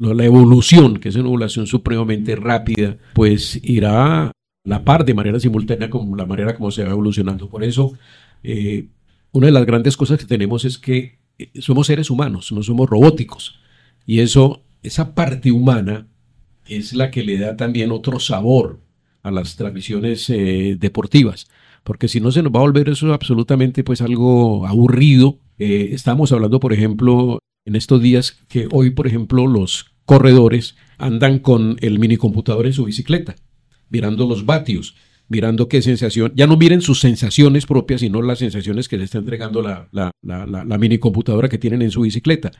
la 0.00 0.24
evolución, 0.24 0.98
que 0.98 1.10
es 1.10 1.16
una 1.16 1.26
evolución 1.26 1.66
supremamente 1.66 2.34
rápida, 2.34 2.96
pues 3.12 3.60
irá 3.62 4.28
a 4.28 4.32
la 4.64 4.82
par 4.82 5.04
de 5.04 5.14
manera 5.14 5.38
simultánea 5.38 5.90
con 5.90 6.16
la 6.16 6.26
manera 6.26 6.56
como 6.56 6.70
se 6.70 6.84
va 6.84 6.90
evolucionando. 6.90 7.48
Por 7.48 7.62
eso 7.62 7.92
eh, 8.42 8.86
una 9.32 9.46
de 9.46 9.52
las 9.52 9.66
grandes 9.66 9.96
cosas 9.96 10.18
que 10.18 10.24
tenemos 10.24 10.64
es 10.64 10.78
que 10.78 11.18
eh, 11.38 11.50
somos 11.60 11.86
seres 11.86 12.10
humanos, 12.10 12.50
no 12.50 12.62
somos 12.62 12.88
robóticos. 12.88 13.60
Y 14.06 14.20
eso, 14.20 14.62
esa 14.82 15.14
parte 15.14 15.52
humana 15.52 16.06
es 16.66 16.94
la 16.94 17.10
que 17.10 17.22
le 17.22 17.38
da 17.38 17.56
también 17.56 17.92
otro 17.92 18.20
sabor 18.20 18.80
a 19.22 19.30
las 19.30 19.56
transmisiones 19.56 20.30
eh, 20.30 20.76
deportivas. 20.80 21.48
Porque 21.84 22.08
si 22.08 22.20
no 22.20 22.32
se 22.32 22.42
nos 22.42 22.52
va 22.52 22.60
a 22.60 22.62
volver 22.62 22.88
eso 22.88 23.12
absolutamente 23.12 23.84
pues 23.84 24.00
algo 24.00 24.66
aburrido. 24.66 25.38
estamos 25.58 26.32
hablando, 26.32 26.58
por 26.58 26.72
ejemplo, 26.72 27.38
en 27.66 27.76
estos 27.76 28.00
días 28.00 28.38
que 28.48 28.66
hoy, 28.70 28.90
por 28.90 29.06
ejemplo, 29.06 29.46
los 29.46 29.89
corredores 30.04 30.76
andan 30.98 31.38
con 31.38 31.76
el 31.80 31.98
minicomputador 31.98 32.66
en 32.66 32.72
su 32.72 32.84
bicicleta, 32.84 33.36
mirando 33.88 34.26
los 34.26 34.44
vatios 34.46 34.94
mirando 35.30 35.68
qué 35.68 35.80
sensación, 35.80 36.32
ya 36.34 36.48
no 36.48 36.56
miren 36.56 36.82
sus 36.82 36.98
sensaciones 36.98 37.64
propias, 37.64 38.00
sino 38.00 38.20
las 38.20 38.40
sensaciones 38.40 38.88
que 38.88 38.98
le 38.98 39.04
está 39.04 39.18
entregando 39.18 39.62
la, 39.62 39.88
la, 39.92 40.10
la, 40.22 40.78
mini 40.78 40.98
computadora 40.98 41.48
que 41.48 41.56
tienen 41.56 41.82
en 41.82 41.92
su 41.92 42.00
bicicleta. 42.00 42.50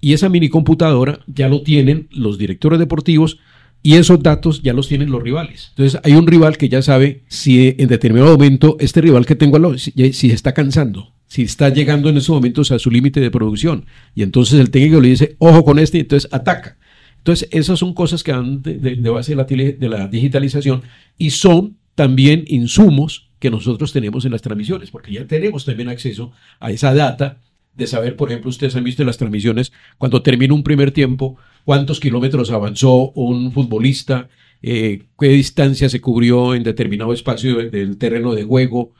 Y 0.00 0.12
esa 0.12 0.28
mini 0.28 0.48
computadora 0.48 1.18
ya 1.26 1.48
lo 1.48 1.62
tienen 1.62 2.08
los 2.12 2.38
directores 2.38 2.78
deportivos 2.78 3.38
y 3.82 3.94
esos 3.94 4.22
datos 4.22 4.62
ya 4.62 4.72
los 4.72 4.86
tienen 4.86 5.10
los 5.10 5.20
rivales. 5.20 5.70
Entonces 5.70 6.00
hay 6.04 6.12
un 6.12 6.28
rival 6.28 6.56
que 6.58 6.68
ya 6.68 6.80
sabe 6.80 7.24
si 7.26 7.74
en 7.76 7.88
determinado 7.88 8.30
momento 8.30 8.76
este 8.78 9.00
rival 9.00 9.26
que 9.26 9.34
tengo 9.34 9.76
si, 9.76 9.90
si 10.12 10.30
está 10.30 10.54
cansando, 10.54 11.12
si 11.26 11.42
está 11.42 11.70
llegando 11.70 12.08
en 12.08 12.18
esos 12.18 12.36
momentos 12.36 12.70
a 12.70 12.78
su 12.78 12.88
límite 12.88 13.18
de 13.18 13.32
producción. 13.32 13.86
Y 14.14 14.22
entonces 14.22 14.60
el 14.60 14.70
técnico 14.70 15.00
le 15.00 15.08
dice, 15.08 15.34
ojo 15.38 15.64
con 15.64 15.80
este, 15.80 15.98
y 15.98 16.02
entonces 16.02 16.32
ataca. 16.32 16.78
Entonces, 17.22 17.48
esas 17.52 17.78
son 17.78 17.94
cosas 17.94 18.24
que 18.24 18.32
van 18.32 18.62
de, 18.62 18.96
base 19.10 19.30
de 19.30 19.36
la, 19.36 19.44
de 19.44 19.88
la 19.88 20.08
digitalización 20.08 20.82
y 21.16 21.30
son 21.30 21.76
también 21.94 22.42
insumos 22.48 23.30
que 23.38 23.48
nosotros 23.48 23.92
tenemos 23.92 24.24
en 24.24 24.32
las 24.32 24.42
transmisiones, 24.42 24.90
porque 24.90 25.12
ya 25.12 25.24
tenemos 25.24 25.64
también 25.64 25.88
acceso 25.88 26.32
a 26.58 26.72
esa 26.72 26.92
data 26.92 27.38
de 27.74 27.86
saber, 27.86 28.16
por 28.16 28.30
ejemplo, 28.30 28.50
ustedes 28.50 28.74
han 28.74 28.82
visto 28.82 29.02
en 29.02 29.06
las 29.06 29.18
transmisiones, 29.18 29.72
cuando 29.98 30.20
termina 30.20 30.52
un 30.52 30.64
primer 30.64 30.90
tiempo, 30.90 31.36
cuántos 31.64 32.00
kilómetros 32.00 32.50
avanzó 32.50 33.12
un 33.12 33.52
futbolista, 33.52 34.28
eh, 34.60 35.04
qué 35.16 35.28
distancia 35.28 35.88
se 35.88 36.00
cubrió 36.00 36.56
en 36.56 36.64
determinado 36.64 37.12
espacio 37.12 37.70
del, 37.70 37.98
terreno 37.98 38.34
de 38.34 38.42
juego, 38.42 38.94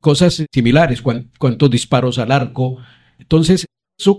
cosas 0.00 0.44
similares, 0.52 1.00
cuántos 1.00 1.70
disparos 1.70 2.18
al 2.18 2.32
arco. 2.32 2.78
Entonces, 3.20 3.66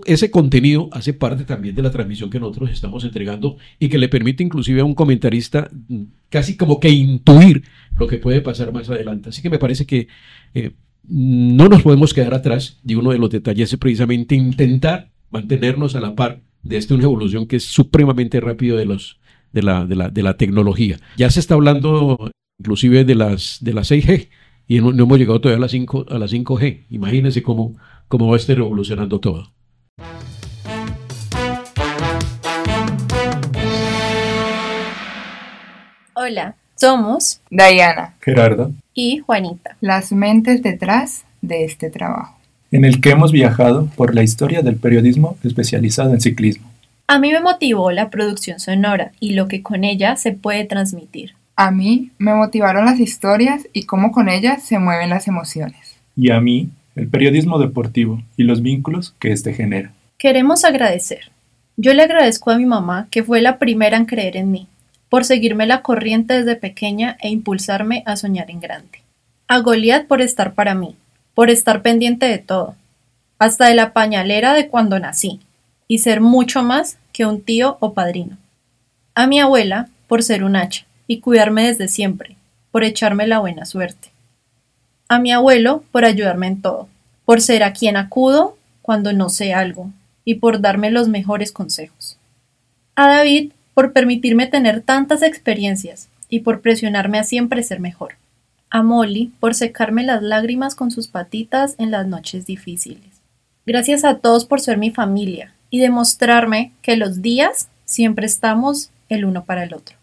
ese 0.06 0.30
contenido 0.30 0.88
hace 0.92 1.12
parte 1.12 1.44
también 1.44 1.74
de 1.74 1.82
la 1.82 1.90
transmisión 1.90 2.30
que 2.30 2.40
nosotros 2.40 2.70
estamos 2.70 3.04
entregando 3.04 3.56
y 3.78 3.88
que 3.88 3.98
le 3.98 4.08
permite 4.08 4.42
inclusive 4.42 4.80
a 4.80 4.84
un 4.84 4.94
comentarista 4.94 5.70
mm, 5.88 6.02
casi 6.28 6.56
como 6.56 6.80
que 6.80 6.90
intuir 6.90 7.62
lo 7.96 8.06
que 8.06 8.18
puede 8.18 8.40
pasar 8.40 8.72
más 8.72 8.90
adelante. 8.90 9.28
Así 9.28 9.40
que 9.40 9.50
me 9.50 9.58
parece 9.58 9.86
que 9.86 10.08
eh, 10.54 10.72
no 11.08 11.68
nos 11.68 11.82
podemos 11.82 12.12
quedar 12.12 12.34
atrás 12.34 12.80
y 12.84 12.94
uno 12.96 13.12
de 13.12 13.18
los 13.18 13.30
detalles 13.30 13.72
es 13.72 13.78
precisamente 13.78 14.34
intentar 14.34 15.10
mantenernos 15.30 15.94
a 15.94 16.00
la 16.00 16.14
par 16.14 16.40
de 16.62 16.76
esta 16.76 16.94
una 16.94 17.04
evolución 17.04 17.46
que 17.46 17.56
es 17.56 17.64
supremamente 17.64 18.40
rápido 18.40 18.76
de 18.76 18.84
los 18.84 19.18
de 19.52 19.62
la, 19.62 19.86
de 19.86 19.96
la, 19.96 20.10
de 20.10 20.22
la 20.22 20.36
tecnología. 20.36 20.98
Ya 21.16 21.30
se 21.30 21.40
está 21.40 21.54
hablando 21.54 22.30
inclusive 22.58 23.04
de 23.04 23.14
las 23.14 23.58
de 23.60 23.72
la 23.72 23.82
6G 23.82 24.28
y 24.66 24.80
no, 24.80 24.90
hemos 24.90 25.18
llegado 25.18 25.40
todavía 25.40 25.58
a 25.58 25.60
las 25.60 25.70
5 25.70 26.06
a 26.10 26.18
la 26.18 26.26
5G. 26.26 26.86
Imagínense 26.90 27.42
cómo, 27.42 27.76
cómo 28.08 28.28
va 28.28 28.34
a 28.34 28.36
estar 28.36 28.56
revolucionando 28.56 29.20
todo. 29.20 29.52
Hola, 36.28 36.56
somos 36.74 37.40
Diana, 37.48 38.14
Gerardo 38.20 38.72
y 38.92 39.16
Juanita, 39.16 39.78
las 39.80 40.12
mentes 40.12 40.62
detrás 40.62 41.24
de 41.40 41.64
este 41.64 41.88
trabajo, 41.88 42.36
en 42.70 42.84
el 42.84 43.00
que 43.00 43.12
hemos 43.12 43.32
viajado 43.32 43.86
por 43.96 44.14
la 44.14 44.22
historia 44.22 44.60
del 44.60 44.76
periodismo 44.76 45.38
especializado 45.42 46.12
en 46.12 46.20
ciclismo. 46.20 46.70
A 47.06 47.18
mí 47.18 47.32
me 47.32 47.40
motivó 47.40 47.92
la 47.92 48.10
producción 48.10 48.60
sonora 48.60 49.12
y 49.20 49.32
lo 49.32 49.48
que 49.48 49.62
con 49.62 49.84
ella 49.84 50.16
se 50.16 50.32
puede 50.32 50.66
transmitir. 50.66 51.32
A 51.56 51.70
mí 51.70 52.10
me 52.18 52.34
motivaron 52.34 52.84
las 52.84 53.00
historias 53.00 53.66
y 53.72 53.84
cómo 53.84 54.12
con 54.12 54.28
ellas 54.28 54.62
se 54.62 54.78
mueven 54.78 55.08
las 55.08 55.28
emociones. 55.28 55.96
Y 56.14 56.30
a 56.30 56.42
mí 56.42 56.68
el 56.94 57.08
periodismo 57.08 57.58
deportivo 57.58 58.22
y 58.36 58.42
los 58.42 58.60
vínculos 58.60 59.14
que 59.18 59.32
éste 59.32 59.54
genera. 59.54 59.92
Queremos 60.18 60.66
agradecer. 60.66 61.30
Yo 61.78 61.94
le 61.94 62.02
agradezco 62.02 62.50
a 62.50 62.58
mi 62.58 62.66
mamá, 62.66 63.08
que 63.10 63.22
fue 63.22 63.40
la 63.40 63.58
primera 63.58 63.96
en 63.96 64.04
creer 64.04 64.36
en 64.36 64.50
mí, 64.50 64.68
por 65.08 65.24
seguirme 65.24 65.66
la 65.66 65.82
corriente 65.82 66.34
desde 66.34 66.56
pequeña 66.56 67.16
e 67.20 67.28
impulsarme 67.28 68.02
a 68.06 68.16
soñar 68.16 68.50
en 68.50 68.60
grande. 68.60 69.02
A 69.46 69.60
Goliat 69.60 70.06
por 70.06 70.20
estar 70.20 70.54
para 70.54 70.74
mí, 70.74 70.96
por 71.34 71.50
estar 71.50 71.82
pendiente 71.82 72.26
de 72.26 72.38
todo, 72.38 72.74
hasta 73.38 73.66
de 73.66 73.74
la 73.74 73.92
pañalera 73.92 74.54
de 74.54 74.68
cuando 74.68 74.98
nací, 74.98 75.40
y 75.86 75.98
ser 75.98 76.20
mucho 76.20 76.62
más 76.62 76.98
que 77.12 77.24
un 77.24 77.40
tío 77.40 77.78
o 77.80 77.94
padrino. 77.94 78.36
A 79.14 79.26
mi 79.26 79.40
abuela 79.40 79.88
por 80.06 80.22
ser 80.22 80.44
un 80.44 80.56
hacha 80.56 80.86
y 81.06 81.20
cuidarme 81.20 81.64
desde 81.64 81.88
siempre, 81.88 82.36
por 82.70 82.84
echarme 82.84 83.26
la 83.26 83.38
buena 83.38 83.64
suerte 83.64 84.10
a 85.08 85.18
mi 85.18 85.32
abuelo 85.32 85.82
por 85.90 86.04
ayudarme 86.04 86.46
en 86.46 86.60
todo, 86.60 86.88
por 87.24 87.40
ser 87.40 87.62
a 87.62 87.72
quien 87.72 87.96
acudo 87.96 88.56
cuando 88.82 89.12
no 89.12 89.30
sé 89.30 89.54
algo 89.54 89.90
y 90.24 90.36
por 90.36 90.60
darme 90.60 90.90
los 90.90 91.08
mejores 91.08 91.50
consejos. 91.50 92.18
A 92.94 93.08
David 93.08 93.52
por 93.78 93.92
permitirme 93.92 94.48
tener 94.48 94.80
tantas 94.80 95.22
experiencias 95.22 96.08
y 96.28 96.40
por 96.40 96.62
presionarme 96.62 97.20
a 97.20 97.22
siempre 97.22 97.62
ser 97.62 97.78
mejor. 97.78 98.14
A 98.70 98.82
Molly 98.82 99.32
por 99.38 99.54
secarme 99.54 100.02
las 100.02 100.20
lágrimas 100.20 100.74
con 100.74 100.90
sus 100.90 101.06
patitas 101.06 101.76
en 101.78 101.92
las 101.92 102.04
noches 102.04 102.44
difíciles. 102.44 103.20
Gracias 103.66 104.04
a 104.04 104.16
todos 104.16 104.46
por 104.46 104.60
ser 104.60 104.78
mi 104.78 104.90
familia 104.90 105.54
y 105.70 105.78
demostrarme 105.78 106.72
que 106.82 106.96
los 106.96 107.22
días 107.22 107.68
siempre 107.84 108.26
estamos 108.26 108.90
el 109.08 109.24
uno 109.24 109.44
para 109.44 109.62
el 109.62 109.72
otro. 109.72 109.96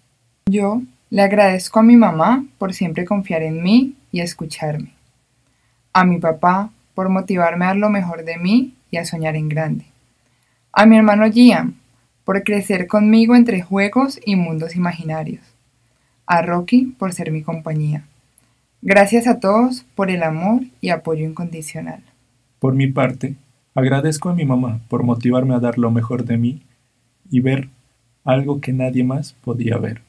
Yo 0.50 0.82
le 1.10 1.24
agradezco 1.24 1.82
a 1.82 1.84
mi 1.84 1.98
mamá 1.98 2.46
por 2.58 2.74
siempre 2.74 3.04
confiar 3.04 3.44
en 3.44 3.62
mí 3.62 3.96
y 4.10 4.22
escucharme 4.22 4.94
a 5.92 6.06
mi 6.06 6.18
papá 6.18 6.72
por 6.94 7.10
motivarme 7.10 7.66
a 7.66 7.68
dar 7.68 7.76
lo 7.76 7.90
mejor 7.90 8.24
de 8.24 8.38
mí 8.38 8.74
y 8.90 8.96
a 8.96 9.04
soñar 9.04 9.36
en 9.36 9.50
grande, 9.50 9.84
a 10.72 10.86
mi 10.86 10.96
hermano 10.96 11.30
Gian 11.30 11.76
por 12.26 12.44
crecer 12.44 12.88
conmigo 12.88 13.36
entre 13.36 13.62
juegos 13.62 14.20
y 14.26 14.36
mundos 14.36 14.76
imaginarios, 14.76 15.44
a 16.26 16.42
Rocky 16.42 16.88
por 16.98 17.14
ser 17.14 17.32
mi 17.32 17.44
compañía, 17.44 18.04
Gracias 18.88 19.26
a 19.26 19.40
todos 19.40 19.84
por 19.96 20.12
el 20.12 20.22
amor 20.22 20.62
y 20.80 20.90
apoyo 20.90 21.26
incondicional. 21.26 22.04
Por 22.60 22.76
mi 22.76 22.86
parte, 22.86 23.34
agradezco 23.74 24.30
a 24.30 24.36
mi 24.36 24.46
mamá 24.46 24.80
por 24.90 25.02
motivarme 25.02 25.56
a 25.56 25.60
dar 25.60 25.80
lo 25.80 25.90
mejor 25.90 26.24
de 26.24 26.38
mí 26.38 26.62
y 27.32 27.40
ver 27.40 27.70
algo 28.24 28.62
que 28.62 28.74
nadie 28.74 29.04
más 29.04 29.34
podía 29.44 29.80
ver. 29.80 30.04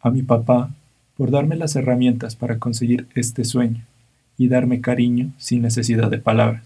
A 0.00 0.10
mi 0.10 0.22
papá 0.22 0.70
por 1.16 1.32
darme 1.32 1.56
las 1.56 1.74
herramientas 1.74 2.36
para 2.36 2.60
conseguir 2.60 3.08
este 3.16 3.44
sueño 3.44 3.84
y 4.38 4.46
darme 4.46 4.80
cariño 4.80 5.32
sin 5.36 5.62
necesidad 5.62 6.08
de 6.08 6.18
palabras. 6.18 6.62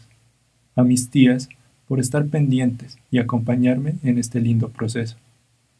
A 0.74 0.82
mis 0.82 1.08
tías 1.08 1.48
por 1.88 2.00
estar 2.00 2.26
pendientes 2.26 2.98
y 3.10 3.18
acompañarme 3.18 3.94
en 4.02 4.18
este 4.18 4.40
lindo 4.40 4.68
proceso. 4.68 5.16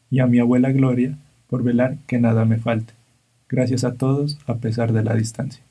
Y 0.09 0.19
a 0.19 0.27
mi 0.27 0.39
abuela 0.39 0.71
Gloria 0.71 1.17
por 1.49 1.63
velar 1.63 1.97
que 2.07 2.19
nada 2.19 2.45
me 2.45 2.57
falte. 2.57 2.93
Gracias 3.49 3.83
a 3.83 3.93
todos 3.93 4.37
a 4.47 4.55
pesar 4.55 4.93
de 4.93 5.03
la 5.03 5.15
distancia. 5.15 5.61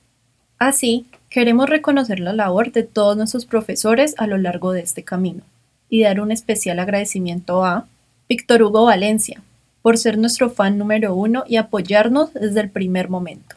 Así, 0.58 1.06
queremos 1.28 1.68
reconocer 1.68 2.20
la 2.20 2.32
labor 2.32 2.72
de 2.72 2.82
todos 2.82 3.16
nuestros 3.16 3.44
profesores 3.44 4.14
a 4.18 4.26
lo 4.26 4.38
largo 4.38 4.72
de 4.72 4.80
este 4.80 5.02
camino 5.02 5.42
y 5.90 6.02
dar 6.02 6.20
un 6.20 6.32
especial 6.32 6.78
agradecimiento 6.78 7.64
a 7.64 7.86
Víctor 8.28 8.62
Hugo 8.62 8.84
Valencia, 8.84 9.42
por 9.82 9.98
ser 9.98 10.18
nuestro 10.18 10.50
fan 10.50 10.78
número 10.78 11.14
uno 11.14 11.44
y 11.46 11.58
apoyarnos 11.58 12.32
desde 12.34 12.60
el 12.60 12.70
primer 12.70 13.08
momento. 13.08 13.54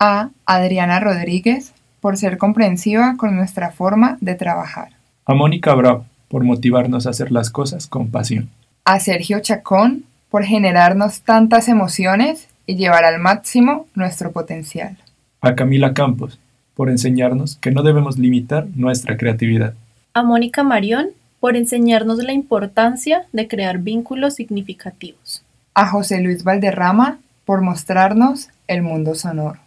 A 0.00 0.30
Adriana 0.44 0.98
Rodríguez, 0.98 1.72
por 2.00 2.16
ser 2.16 2.38
comprensiva 2.38 3.16
con 3.16 3.36
nuestra 3.36 3.70
forma 3.70 4.18
de 4.20 4.34
trabajar. 4.34 4.88
A 5.24 5.34
Mónica 5.34 5.74
Bravo, 5.74 6.04
por 6.28 6.44
motivarnos 6.44 7.06
a 7.06 7.10
hacer 7.10 7.32
las 7.32 7.50
cosas 7.50 7.86
con 7.86 8.10
pasión. 8.10 8.48
A 8.84 9.00
Sergio 9.00 9.40
Chacón, 9.40 10.04
por 10.30 10.44
generarnos 10.44 11.22
tantas 11.22 11.68
emociones 11.68 12.48
y 12.66 12.76
llevar 12.76 13.04
al 13.04 13.18
máximo 13.18 13.86
nuestro 13.94 14.32
potencial. 14.32 14.98
A 15.40 15.54
Camila 15.54 15.94
Campos, 15.94 16.38
por 16.74 16.90
enseñarnos 16.90 17.56
que 17.56 17.70
no 17.70 17.82
debemos 17.82 18.18
limitar 18.18 18.66
nuestra 18.74 19.16
creatividad. 19.16 19.74
A 20.14 20.22
Mónica 20.22 20.62
Marión, 20.62 21.08
por 21.40 21.56
enseñarnos 21.56 22.18
la 22.18 22.32
importancia 22.32 23.22
de 23.32 23.48
crear 23.48 23.78
vínculos 23.78 24.34
significativos. 24.34 25.42
A 25.74 25.88
José 25.88 26.20
Luis 26.20 26.44
Valderrama, 26.44 27.18
por 27.44 27.62
mostrarnos 27.62 28.48
el 28.66 28.82
mundo 28.82 29.14
sonoro. 29.14 29.58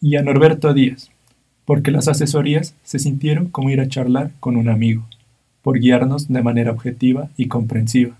Y 0.00 0.16
a 0.16 0.22
Norberto 0.22 0.72
Díaz, 0.74 1.10
porque 1.64 1.90
las 1.90 2.08
asesorías 2.08 2.74
se 2.82 2.98
sintieron 2.98 3.48
como 3.48 3.70
ir 3.70 3.80
a 3.80 3.88
charlar 3.88 4.30
con 4.40 4.56
un 4.56 4.68
amigo, 4.68 5.04
por 5.64 5.80
guiarnos 5.80 6.28
de 6.28 6.42
manera 6.42 6.70
objetiva 6.70 7.30
y 7.38 7.48
comprensiva, 7.48 8.18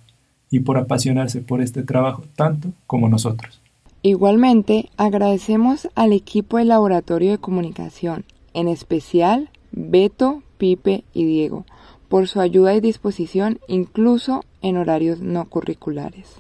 y 0.51 0.61
por 0.61 0.79
apasionarse 0.79 1.43
por 1.43 1.61
este 1.61 1.83
trabajo 1.83 2.25
tanto 2.35 2.71
como 2.87 3.09
nosotros. 3.11 3.61
Igualmente, 4.03 4.89
agradecemos 4.97 5.89
al 5.95 6.13
equipo 6.13 6.57
del 6.57 6.69
Laboratorio 6.69 7.33
de 7.33 7.39
Comunicación, 7.39 8.25
en 8.55 8.69
especial 8.69 9.51
Beto, 9.73 10.43
Pipe 10.57 11.05
y 11.13 11.25
Diego, 11.25 11.67
por 12.09 12.29
su 12.29 12.41
ayuda 12.41 12.75
y 12.75 12.81
disposición 12.81 13.59
incluso 13.69 14.43
en 14.63 14.79
horarios 14.79 15.21
no 15.21 15.45
curriculares. 15.45 16.37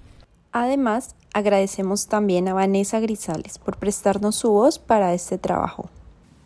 Además, 0.53 1.17
agradecemos 1.35 2.07
también 2.07 2.49
a 2.49 2.55
Vanessa 2.55 3.01
Grisales 3.01 3.59
por 3.59 3.77
prestarnos 3.77 4.37
su 4.37 4.51
voz 4.51 4.79
para 4.79 5.13
este 5.13 5.37
trabajo. 5.37 5.91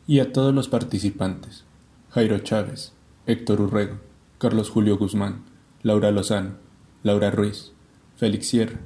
Y 0.08 0.18
a 0.18 0.32
todos 0.32 0.52
los 0.52 0.68
participantes, 0.68 1.64
Jairo 2.10 2.38
Chávez, 2.38 2.92
Héctor 3.26 3.60
Urrego, 3.60 4.07
Carlos 4.38 4.70
Julio 4.70 4.96
Guzmán, 4.96 5.44
Laura 5.82 6.12
Lozano, 6.12 6.54
Laura 7.02 7.30
Ruiz, 7.30 7.72
Félix 8.16 8.48
Sierra, 8.48 8.78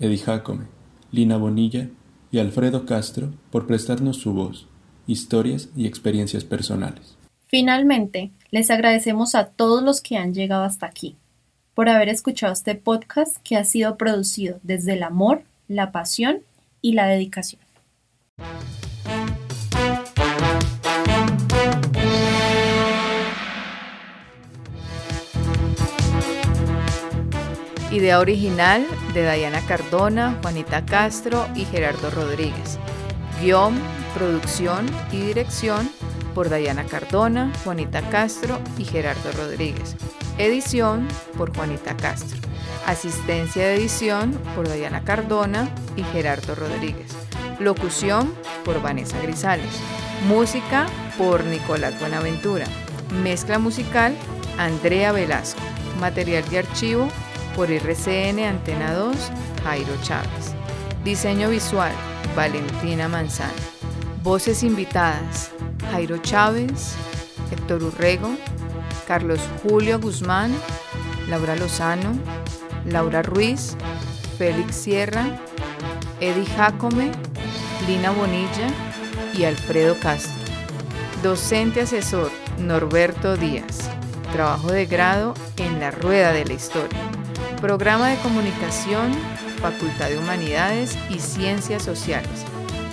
Eddie 0.00 0.18
Jacome, 0.18 0.66
Lina 1.12 1.36
Bonilla 1.36 1.88
y 2.30 2.38
Alfredo 2.38 2.86
Castro 2.86 3.32
por 3.50 3.66
prestarnos 3.66 4.16
su 4.16 4.32
voz, 4.32 4.66
historias 5.06 5.68
y 5.76 5.86
experiencias 5.86 6.44
personales. 6.44 7.16
Finalmente, 7.46 8.32
les 8.50 8.70
agradecemos 8.70 9.34
a 9.34 9.46
todos 9.46 9.82
los 9.82 10.00
que 10.00 10.16
han 10.16 10.34
llegado 10.34 10.64
hasta 10.64 10.86
aquí, 10.86 11.16
por 11.74 11.88
haber 11.88 12.08
escuchado 12.08 12.52
este 12.52 12.74
podcast 12.74 13.36
que 13.44 13.56
ha 13.56 13.64
sido 13.64 13.96
producido 13.96 14.58
desde 14.62 14.94
el 14.94 15.02
amor, 15.02 15.42
la 15.68 15.92
pasión 15.92 16.40
y 16.80 16.94
la 16.94 17.06
dedicación. 17.06 17.60
Idea 27.96 28.18
original 28.18 28.86
de 29.14 29.22
Dayana 29.22 29.62
Cardona, 29.62 30.38
Juanita 30.42 30.84
Castro 30.84 31.48
y 31.54 31.64
Gerardo 31.64 32.10
Rodríguez. 32.10 32.78
Guión, 33.40 33.80
producción 34.12 34.84
y 35.10 35.20
dirección 35.20 35.88
por 36.34 36.50
Dayana 36.50 36.84
Cardona, 36.84 37.50
Juanita 37.64 38.02
Castro 38.10 38.60
y 38.76 38.84
Gerardo 38.84 39.32
Rodríguez. 39.32 39.96
Edición 40.36 41.08
por 41.38 41.56
Juanita 41.56 41.96
Castro. 41.96 42.38
Asistencia 42.84 43.66
de 43.66 43.76
edición 43.76 44.32
por 44.54 44.68
Dayana 44.68 45.02
Cardona 45.02 45.66
y 45.96 46.02
Gerardo 46.02 46.54
Rodríguez. 46.54 47.12
Locución 47.60 48.30
por 48.62 48.82
Vanessa 48.82 49.18
Grisales. 49.22 49.80
Música 50.28 50.84
por 51.16 51.42
Nicolás 51.44 51.98
Buenaventura. 51.98 52.66
Mezcla 53.22 53.58
musical 53.58 54.14
Andrea 54.58 55.12
Velasco. 55.12 55.62
Material 55.98 56.46
de 56.50 56.58
archivo 56.58 57.08
por 57.56 57.70
RCN 57.70 58.44
Antena 58.44 58.92
2, 58.92 59.16
Jairo 59.64 59.94
Chávez. 60.02 60.54
Diseño 61.04 61.48
visual, 61.48 61.92
Valentina 62.36 63.08
Manzano. 63.08 63.54
Voces 64.22 64.62
invitadas, 64.62 65.52
Jairo 65.90 66.18
Chávez, 66.18 66.94
Héctor 67.50 67.82
Urrego, 67.82 68.36
Carlos 69.08 69.40
Julio 69.62 69.98
Guzmán, 69.98 70.54
Laura 71.30 71.56
Lozano, 71.56 72.12
Laura 72.84 73.22
Ruiz, 73.22 73.74
Félix 74.36 74.76
Sierra, 74.76 75.40
Eddie 76.20 76.44
Jacome, 76.56 77.10
Lina 77.86 78.10
Bonilla 78.10 78.68
y 79.32 79.44
Alfredo 79.44 79.98
Castro. 79.98 80.34
Docente 81.22 81.80
asesor, 81.80 82.30
Norberto 82.58 83.38
Díaz. 83.38 83.88
Trabajo 84.32 84.70
de 84.72 84.84
grado 84.84 85.32
en 85.56 85.80
la 85.80 85.90
Rueda 85.90 86.32
de 86.32 86.44
la 86.44 86.52
Historia. 86.52 86.98
Programa 87.60 88.10
de 88.10 88.16
Comunicación, 88.18 89.12
Facultad 89.60 90.10
de 90.10 90.18
Humanidades 90.18 90.96
y 91.08 91.18
Ciencias 91.18 91.82
Sociales. 91.82 92.44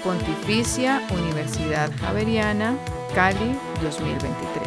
Pontificia 0.04 1.02
Universidad 1.12 1.91
Javeriana, 1.99 2.78
Cali 3.13 3.58
2023. 3.82 4.62